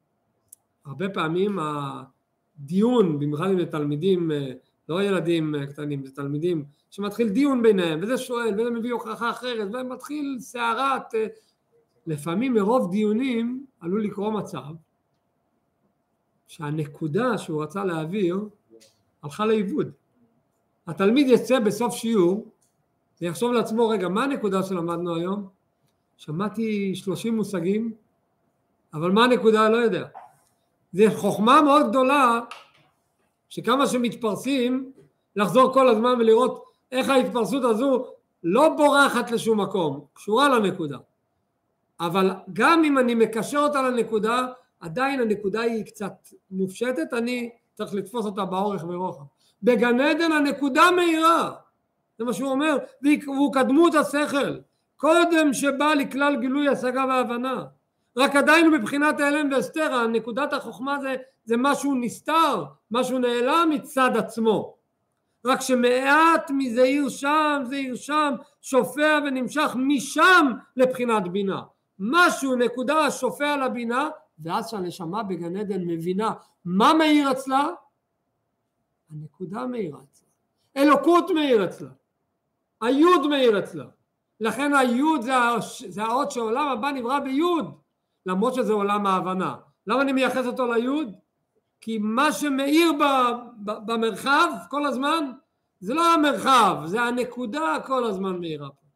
[0.85, 4.31] הרבה פעמים הדיון, במיוחד אם זה תלמידים,
[4.89, 10.37] לא ילדים קטנים, זה תלמידים שמתחיל דיון ביניהם וזה שואל וזה מביא הוכחה אחרת ומתחיל
[10.39, 11.13] סערת,
[12.07, 14.73] לפעמים מרוב דיונים עלול לקרות מצב
[16.47, 18.49] שהנקודה שהוא רצה להעביר
[19.23, 19.91] הלכה לאיבוד.
[20.87, 22.45] התלמיד יצא בסוף שיעור
[23.21, 25.47] ויחשוב לעצמו, רגע, מה הנקודה שלמדנו היום?
[26.17, 27.93] שמעתי 30 מושגים,
[28.93, 29.69] אבל מה הנקודה?
[29.69, 30.07] לא יודע.
[30.93, 32.39] זו חוכמה מאוד גדולה,
[33.49, 34.91] שכמה שמתפרסים,
[35.35, 38.05] לחזור כל הזמן ולראות איך ההתפרסות הזו
[38.43, 40.97] לא בורחת לשום מקום, קשורה לנקודה.
[41.99, 44.47] אבל גם אם אני מקשר אותה לנקודה,
[44.79, 46.13] עדיין הנקודה היא קצת
[46.51, 49.23] מופשטת, אני צריך לתפוס אותה באורך ורוחב.
[49.63, 51.51] בגן עדן הנקודה מהירה,
[52.17, 54.57] זה מה שהוא אומר, והוא קדמות השכל,
[54.95, 57.63] קודם שבא לכלל גילוי השגה והבנה.
[58.17, 64.77] רק עדיין מבחינת ההלם ואסתר, נקודת החוכמה זה, זה משהו נסתר, משהו נעלם מצד עצמו.
[65.45, 71.61] רק שמעט מזה עיר שם, זה עיר שם, שופע ונמשך משם לבחינת בינה.
[71.99, 76.31] משהו, נקודה, שופע לבינה, ואז שהנשמה בגן עדן מבינה
[76.65, 77.67] מה מאיר אצלה?
[79.11, 80.27] הנקודה מאירה אצלה.
[80.77, 81.89] אלוקות מאיר אצלה.
[82.81, 83.85] היוד מאיר אצלה.
[84.39, 87.71] לכן היוד זה, הש- זה האות שהעולם הבא נברא ביוד,
[88.25, 89.55] למרות שזה עולם ההבנה.
[89.87, 91.13] למה אני מייחס אותו ליוד?
[91.81, 93.03] כי מה שמאיר ב,
[93.65, 95.31] ב, במרחב כל הזמן
[95.79, 98.87] זה לא המרחב, זה הנקודה כל הזמן מאירה פה.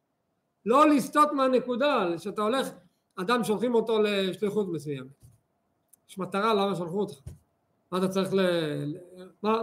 [0.66, 2.70] לא לסטות מהנקודה, שאתה הולך,
[3.16, 5.26] אדם שולחים אותו לשליחות מסוימת.
[6.09, 7.16] יש מטרה למה שלחו אותך.
[7.91, 8.39] מה אתה צריך ל...
[9.43, 9.62] מה...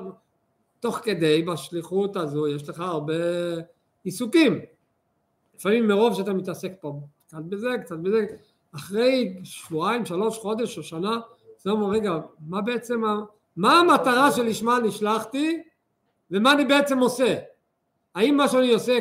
[0.80, 3.14] תוך כדי בשליחות הזו יש לך הרבה
[4.04, 4.60] עיסוקים.
[5.54, 8.26] לפעמים מרוב שאתה מתעסק פה קצת בזה, קצת בזה,
[8.74, 11.20] אחרי שבועיים, שלוש, חודש או שנה,
[11.58, 12.12] זה אומר רגע,
[12.48, 13.20] מה בעצם, ה...
[13.56, 15.62] מה המטרה שלשמה נשלחתי
[16.30, 17.38] ומה אני בעצם עושה?
[18.14, 18.98] האם מה שאני עושה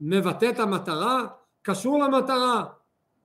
[0.00, 1.26] מבטא את המטרה,
[1.62, 2.64] קשור למטרה,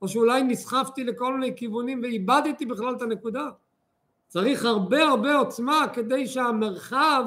[0.03, 3.49] או שאולי נסחפתי לכל מיני כיוונים ואיבדתי בכלל את הנקודה?
[4.27, 7.25] צריך הרבה הרבה עוצמה כדי שהמרחב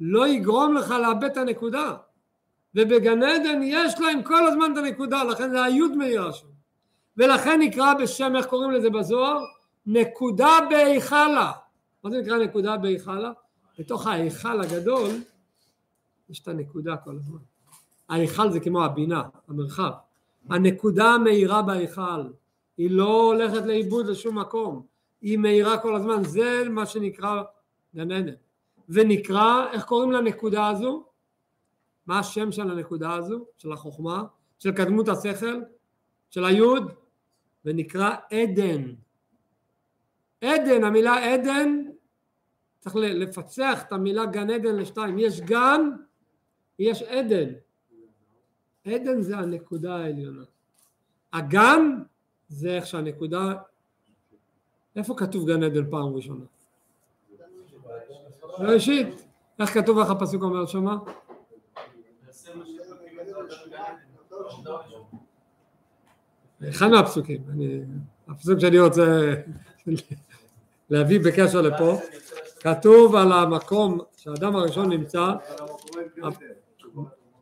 [0.00, 1.96] לא יגרום לך לאבד את הנקודה.
[2.74, 6.46] ובגן עדן יש להם כל הזמן את הנקודה, לכן זה היוד מאירה שם.
[7.16, 9.40] ולכן נקרא בשם, איך קוראים לזה בזוהר?
[9.86, 11.52] נקודה בהיכלה.
[12.04, 13.32] מה זה נקרא נקודה בהיכלה?
[13.78, 15.10] בתוך ההיכל הגדול
[16.30, 17.40] יש את הנקודה כל הזמן.
[18.08, 19.90] ההיכל זה כמו הבינה, המרחב.
[20.48, 22.22] הנקודה המאירה בהיכל,
[22.76, 24.86] היא לא הולכת לאיבוד לשום מקום,
[25.20, 27.42] היא מאירה כל הזמן, זה מה שנקרא
[27.98, 28.26] עדן.
[28.88, 31.04] ונקרא, איך קוראים לנקודה הזו?
[32.06, 33.44] מה השם של הנקודה הזו?
[33.58, 34.24] של החוכמה?
[34.58, 35.60] של קדמות השכל?
[36.30, 36.92] של היוד?
[37.64, 38.92] ונקרא עדן.
[40.40, 41.82] עדן, המילה עדן,
[42.78, 45.18] צריך לפצח את המילה גן עדן לשתיים.
[45.18, 45.90] יש גן,
[46.78, 47.52] יש עדן.
[48.88, 50.44] עדן זה הנקודה העליונה.
[51.32, 51.98] הגן
[52.48, 53.54] זה איך שהנקודה...
[54.96, 56.44] איפה כתוב גן עדן פעם ראשונה?
[58.58, 59.26] בראשית.
[59.58, 60.96] איך כתוב איך הפסוק אומר שמה?
[66.68, 67.42] אחד מהפסוקים,
[68.28, 69.34] הפסוק שאני רוצה
[70.90, 71.98] להביא בקשר לפה,
[72.60, 75.32] כתוב על המקום שהאדם הראשון נמצא,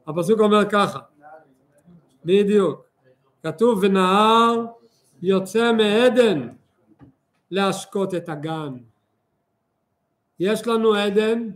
[0.07, 0.99] הפסוק אומר ככה,
[2.27, 2.85] בדיוק,
[3.43, 4.67] כתוב ונהר
[5.23, 6.49] יוצא מעדן
[7.51, 8.75] להשקות את הגן.
[10.41, 11.49] יש לנו עדן,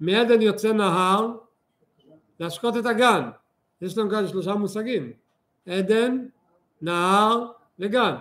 [0.00, 1.36] מעדן יוצא נהר
[2.40, 3.30] להשקות את הגן.
[3.80, 5.12] יש לנו כאן שלושה מושגים,
[5.66, 6.26] עדן,
[6.82, 8.14] נהר וגן.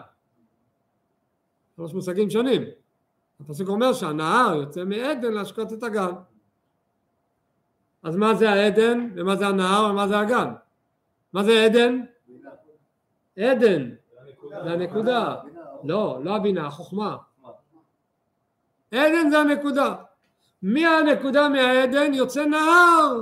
[1.76, 2.62] שלוש מושגים שונים.
[3.40, 6.12] הפסוק אומר שהנהר יוצא מעדן להשקות את הגן.
[8.04, 10.54] אז מה זה העדן ומה זה הנהר ומה זה הגן?
[11.34, 12.02] מה זה עדן?
[13.40, 13.90] עדן,
[14.64, 15.36] זה הנקודה.
[15.84, 17.18] לא, לא הבינה, החוכמה.
[18.92, 19.96] עדן זה הנקודה.
[20.62, 23.22] מהנקודה מהעדן יוצא נהר.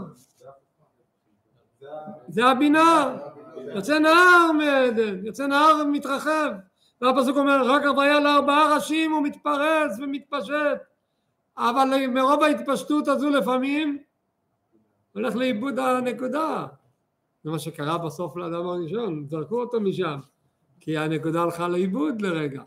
[2.27, 3.17] זה הבינה.
[3.75, 6.51] יוצא נהר מעדן, יוצא נהר ומתרחב.
[7.01, 10.81] והפסוק אומר רק הוויה לארבעה ראשים הוא מתפרץ ומתפשט.
[11.57, 13.97] אבל מרוב ההתפשטות הזו לפעמים
[15.13, 16.65] הולך לאיבוד הנקודה.
[17.47, 20.19] זה מה שקרה בסוף לאדם הראשון, זרקו אותו משם,
[20.79, 22.61] כי הנקודה הלכה לאיבוד לרגע.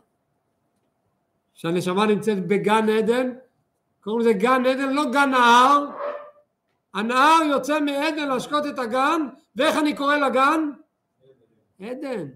[1.55, 3.33] שהנשמה נמצאת בגן עדן,
[4.01, 5.87] קוראים לזה גן עדן, לא גן נהר,
[6.95, 9.21] הנהר יוצא מעדן להשקות את הגן,
[9.57, 10.71] ואיך אני קורא לגן?
[11.81, 12.27] עדן.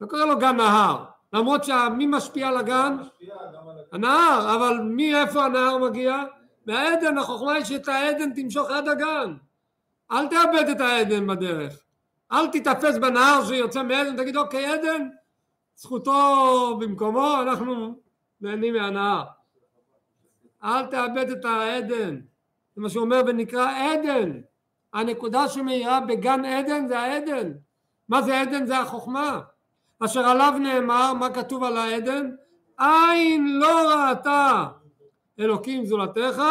[0.00, 2.96] לא קורא לו גן נהר, למרות שמי משפיע על הגן?
[3.92, 6.22] הנהר, אבל מאיפה הנהר מגיע?
[6.66, 9.34] מהעדן, החוכמה היא שאת העדן תמשוך עד הגן.
[10.12, 11.82] אל תאבד את העדן בדרך.
[12.32, 15.08] אל תיתפס בנהר שיוצא מעדן, תגיד אוקיי עדן,
[15.76, 18.00] זכותו במקומו, אנחנו
[18.40, 19.24] נהנים מהנהר.
[20.64, 22.20] אל תאבד את העדן.
[22.74, 24.40] זה מה שהוא אומר ונקרא עדן.
[24.92, 27.52] הנקודה שמאירה בגן עדן זה העדן.
[28.08, 28.66] מה זה עדן?
[28.66, 29.40] זה החוכמה.
[30.04, 32.30] אשר עליו נאמר, מה כתוב על העדן?
[32.78, 34.66] עין לא ראתה
[35.40, 36.42] אלוקים זולתך,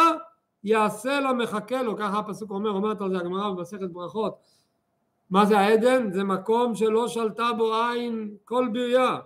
[0.64, 4.38] יעשה לה מחכה לו, ככה הפסוק אומר, אומרת על זה הגמרא במסכת ברכות.
[5.30, 6.12] מה זה העדן?
[6.12, 9.18] זה מקום שלא שלטה בו עין כל בריאה,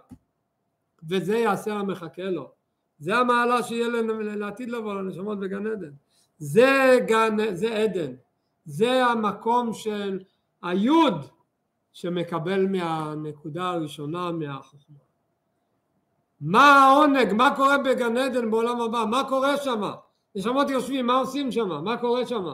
[1.09, 2.51] וזה יעשה לה מחכה לו.
[2.99, 3.89] זה המעלה שיהיה
[4.37, 5.91] לעתיד לבוא לנשמות בגן עדן.
[6.39, 8.13] זה גן, זה עדן.
[8.65, 10.21] זה המקום של
[10.63, 11.27] היוד
[11.93, 14.97] שמקבל מהנקודה הראשונה מהחוכמה.
[16.41, 17.33] מה העונג?
[17.33, 19.05] מה קורה בגן עדן בעולם הבא?
[19.11, 19.91] מה קורה שם?
[20.35, 21.85] נשמות יושבים, מה עושים שם?
[21.85, 22.45] מה קורה שם?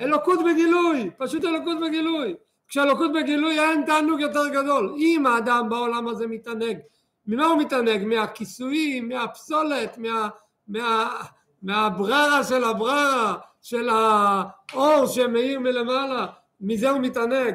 [0.00, 2.34] אלוקות בגילוי, פשוט אלוקות בגילוי.
[2.68, 4.94] כשאלוקות בגילוי אין תענוג יותר גדול.
[4.98, 6.78] אם האדם בעולם הזה מתענג,
[7.26, 8.04] ממה הוא מתענג?
[8.04, 10.28] מהכיסויים, מהפסולת, מה,
[10.68, 11.20] מה,
[11.62, 16.26] מהבררה של הבררה, של האור שמאיר מלמעלה,
[16.60, 17.54] מזה הוא מתענג.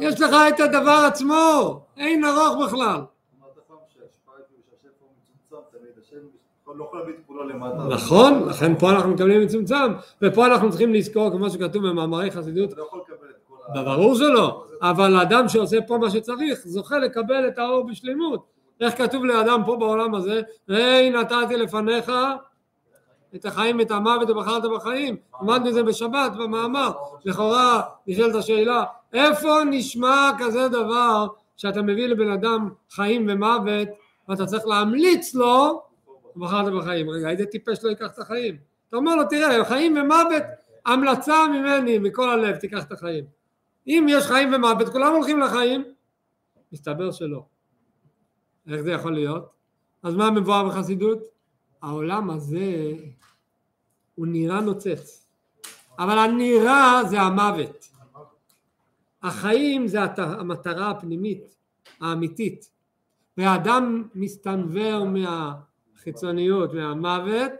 [0.00, 3.00] יש לך את הדבר עצמו, אין ארוך בכלל.
[3.40, 6.26] אמרת פעם שהשפעה היא שהשפע הוא מצומצם תמיד, השם
[6.74, 7.76] לא יכול להביא את כולו למטה.
[7.88, 9.92] נכון, לכן פה אנחנו מקבלים מצומצם,
[10.22, 13.84] ופה אנחנו צריכים לזכור, כמו שכתוב במאמרי חסידות, אתה לא יכול לקבל את כל ה...
[13.84, 18.44] ברור שלא, אבל האדם שעושה פה מה שצריך, זוכה לקבל את האור בשלמות.
[18.80, 22.12] איך כתוב לאדם פה בעולם הזה, ראי נתתי לפניך
[23.34, 25.16] את החיים ואת המוות ובחרת בחיים.
[25.42, 26.90] למדנו את זה בשבת במאמר,
[27.24, 33.88] לכאורה נשאלת השאלה, איפה נשמע כזה דבר שאתה מביא לבן אדם חיים ומוות
[34.28, 35.82] ואתה צריך להמליץ לו
[36.36, 37.10] ובחרת בחיים.
[37.10, 38.56] רגע, איזה טיפש לא ייקח את החיים?
[38.88, 40.42] אתה אומר לו, תראה, חיים ומוות,
[40.86, 43.24] המלצה ממני, מכל הלב, תיקח את החיים.
[43.86, 45.84] אם יש חיים ומוות, כולם הולכים לחיים?
[46.72, 47.44] מסתבר שלא.
[48.68, 49.50] איך זה יכול להיות?
[50.02, 51.18] אז מה מבואר בחסידות?
[51.82, 52.92] העולם הזה
[54.14, 55.28] הוא נראה נוצץ,
[55.98, 57.88] אבל הנראה זה המוות.
[59.22, 61.56] החיים זה המטרה הפנימית,
[62.00, 62.70] האמיתית.
[63.36, 65.04] והאדם מסתנוור
[66.06, 67.52] מהחיצוניות, מהמוות,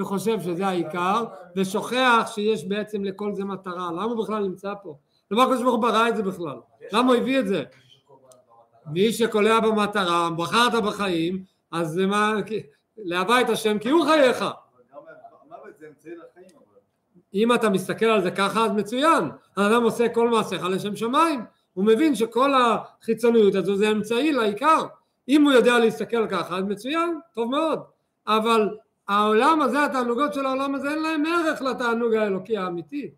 [0.00, 1.24] וחושב שזה העיקר,
[1.56, 3.92] ושוכח שיש בעצם לכל זה מטרה.
[3.92, 4.96] למה הוא בכלל נמצא פה?
[5.30, 6.56] למה הקדוש ברוך הוא ברא את זה בכלל?
[6.92, 7.62] למה הוא הביא את זה?
[8.86, 12.34] מי שקולע במטרה, בחרת בחיים, אז זה מה,
[12.96, 14.44] להווה את השם כי הוא חייך.
[17.34, 21.40] אם אתה מסתכל על זה ככה אז מצוין, האדם עושה כל מעשיך לשם שמיים,
[21.74, 24.86] הוא מבין שכל החיצוניות הזו זה אמצעי לעיקר.
[25.28, 27.80] אם הוא יודע להסתכל ככה, אז מצוין, טוב מאוד.
[28.26, 28.76] אבל
[29.08, 33.10] העולם הזה, התענוגות של העולם הזה, אין להם ערך לתענוג האלוקי האמיתי.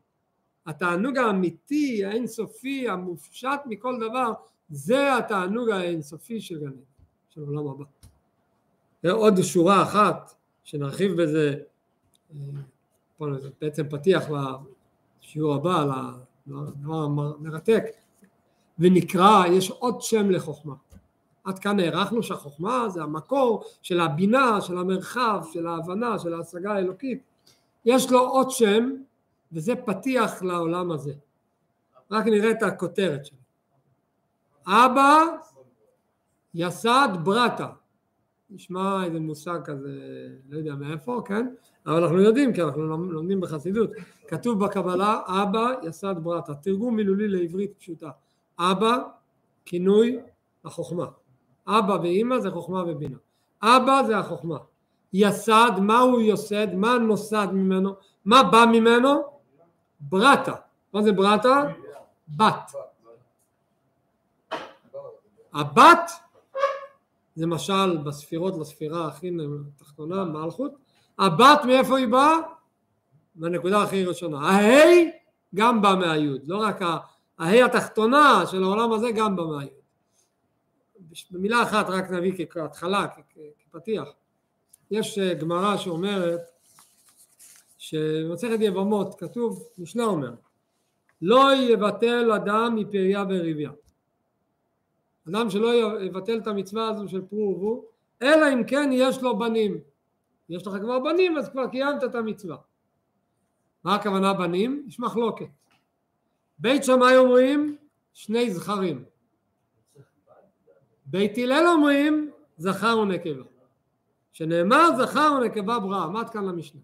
[0.66, 4.32] התענוג האמיתי, האינסופי, המופשט מכל דבר,
[4.70, 6.70] זה התענוג האינסופי של גן
[7.30, 7.84] של עולם הבא.
[9.04, 10.34] ועוד שורה אחת,
[10.64, 11.54] שנרחיב בזה,
[12.34, 13.26] אה,
[13.60, 14.24] בעצם פתיח
[15.22, 15.84] לשיעור הבא,
[16.46, 17.84] לדבר המרתק,
[18.78, 20.74] ונקרא, יש עוד שם לחוכמה.
[21.44, 27.22] עד כאן הערכנו שהחוכמה זה המקור של הבינה, של המרחב, של ההבנה, של ההשגה האלוקית.
[27.84, 28.90] יש לו עוד שם,
[29.52, 31.12] וזה פתיח לעולם הזה.
[32.10, 33.38] רק נראה את הכותרת שלו.
[34.66, 35.24] אבא
[36.54, 37.68] יסד ברטה.
[38.50, 39.90] נשמע איזה מושג כזה,
[40.48, 41.54] לא יודע מאיפה, כן?
[41.86, 43.90] אבל אנחנו יודעים, כי אנחנו לומדים בחסידות.
[44.28, 46.54] כתוב בקבלה, אבא יסד ברטה.
[46.54, 48.10] תרגום מילולי לעברית פשוטה.
[48.58, 48.98] אבא,
[49.64, 50.18] כינוי
[50.64, 51.06] החוכמה.
[51.78, 53.16] אבא ואימא זה חוכמה ובינה.
[53.62, 54.56] אבא זה החוכמה.
[55.12, 56.74] יסד, מה הוא יוסד?
[56.74, 57.94] מה נוסד ממנו?
[58.24, 59.22] מה בא ממנו?
[60.00, 60.54] ברטה.
[60.92, 61.62] מה זה ברטה?
[62.36, 62.72] בת.
[65.52, 66.10] הבת
[67.34, 69.30] זה משל בספירות לספירה הכי
[69.76, 70.72] תחתונה, מלכות.
[71.18, 72.36] הבת מאיפה היא באה?
[73.36, 74.48] מהנקודה הכי ראשונה.
[74.48, 75.10] ההי
[75.54, 76.80] גם בא מהיוד, לא רק
[77.38, 79.79] ההי התחתונה של העולם הזה גם בא מהיוד.
[81.30, 83.06] במילה אחת רק נביא כהתחלה,
[83.58, 84.08] כפתיח.
[84.90, 86.40] יש אה, גמרא שאומרת
[87.78, 90.34] שבמסכת יבמות כתוב, משנה אומר,
[91.22, 93.70] לא יבטל אדם מפריה וריביה.
[95.28, 97.84] אדם שלא יבטל את המצווה הזו של פרו ורבו,
[98.22, 99.80] אלא אם כן יש לו בנים.
[100.48, 102.56] יש לך כבר בנים אז כבר קיימת את המצווה.
[103.84, 104.84] מה הכוונה בנים?
[104.88, 105.46] יש מחלוקת.
[106.58, 107.76] בית שמאי אומרים
[108.12, 109.04] שני זכרים.
[111.10, 113.44] בית הלל אומרים זכר ונקבה.
[114.32, 116.80] שנאמר זכר ונקבה בראה, עמד כאן למשנה.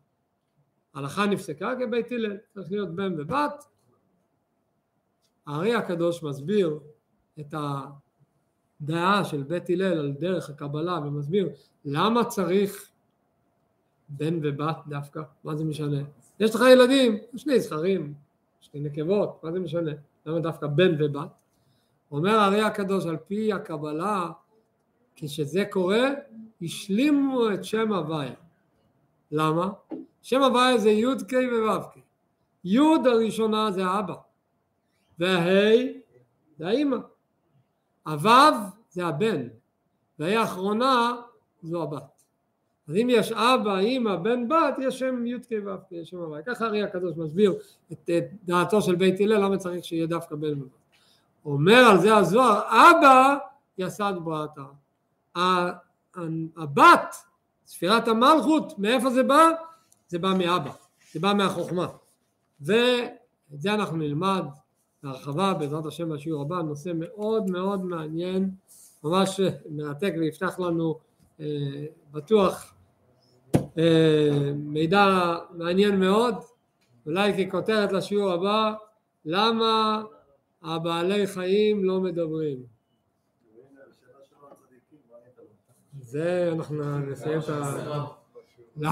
[0.94, 3.64] הלכה נפסקה כבית הלל, צריך להיות בן ובת.
[5.46, 6.78] הארי הקדוש מסביר
[7.40, 7.54] את
[8.80, 11.48] הדעה של בית הלל על דרך הקבלה ומסביר
[11.84, 12.90] למה צריך
[14.08, 16.00] בן ובת דווקא, מה זה משנה?
[16.40, 18.14] יש לך ילדים, שני זכרים,
[18.60, 19.92] שני נקבות, מה זה משנה?
[20.26, 21.28] למה דווקא בן ובת?
[22.10, 24.30] אומר הארי הקדוש על פי הקבלה
[25.16, 26.08] כשזה קורה
[26.62, 28.34] השלימו את שם הוויה
[29.30, 29.70] למה?
[30.22, 31.98] שם הוויה זה י"ק וו"ק
[32.64, 34.14] י' הראשונה זה האבא
[35.18, 35.86] והה'
[36.58, 36.96] זה האימא
[38.06, 38.30] הו'
[38.90, 39.48] זה הבן
[40.18, 41.16] והה' האחרונה
[41.62, 42.16] זו הבת
[42.88, 46.42] אז אם יש אבא, אימא, בן, בת, יש שם י"ק ו"ק, יש שם הוויה.
[46.42, 47.54] ככה הרי הקדוש מסביר
[47.92, 50.85] את, את דעתו של בית הלל, למה צריך שיהיה דווקא בן ובת.
[51.46, 53.36] אומר על זה הזוהר, אבא
[53.78, 54.62] יסד בראתה.
[56.56, 57.16] הבת,
[57.66, 59.50] ספירת המלכות, מאיפה זה בא?
[60.08, 60.70] זה בא מאבא,
[61.12, 61.86] זה בא מהחוכמה.
[62.60, 62.70] ואת
[63.50, 64.44] זה אנחנו נלמד
[65.02, 68.50] בהרחבה בעזרת השם בשיעור הבא, נושא מאוד מאוד מעניין,
[69.04, 69.40] ממש
[69.70, 70.98] מרתק ויפתח לנו
[71.40, 71.46] אה,
[72.12, 72.74] בטוח
[73.78, 76.34] אה, מידע מעניין מאוד,
[77.06, 78.72] אולי ככותרת לשיעור הבא,
[79.24, 80.02] למה
[80.62, 82.56] הבעלי חיים לא מדברים.
[86.00, 88.10] זה אנחנו נסיים את ה...
[88.76, 88.90] לא.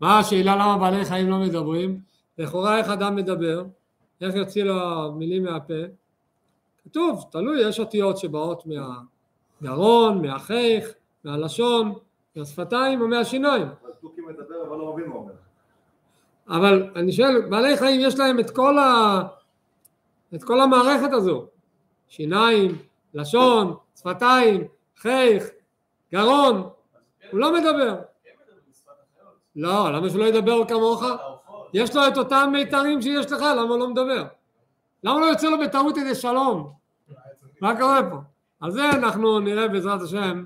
[0.00, 2.00] מה השאלה למה בעלי חיים לא מדברים?
[2.38, 3.64] לכאורה איך אדם מדבר?
[4.20, 5.82] איך יוציא לו מילים מהפה?
[6.84, 10.92] כתוב, תלוי, יש אותיות שבאות מהגרון, מהחיך,
[11.24, 11.92] מהלשון,
[12.36, 13.62] מהשפתיים או מהשיניים.
[13.62, 15.32] אבל תוכי מדבר אבל לא מבין מה אומר.
[16.48, 19.22] אבל אני שואל, בעלי חיים יש להם את כל ה...
[20.34, 21.46] את כל המערכת הזו,
[22.08, 22.78] שיניים,
[23.14, 24.64] לשון, שפתיים,
[24.96, 25.48] חייך,
[26.12, 26.68] גרון,
[27.30, 28.00] הוא לא מדבר.
[29.56, 31.04] לא, למה שלא ידבר כמוך?
[31.72, 34.24] יש לו את אותם מיתרים שיש לך, למה הוא לא מדבר?
[35.04, 36.72] למה לא יוצא לו בטעות איזה שלום?
[37.60, 38.16] מה קורה פה?
[38.60, 40.44] על זה אנחנו נראה בעזרת השם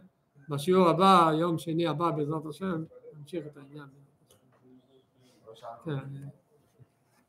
[0.49, 2.85] בשיעור הבא, יום שני הבא בעזרת השם,
[3.19, 3.87] נמשיך את העניין.
[5.85, 5.99] כן.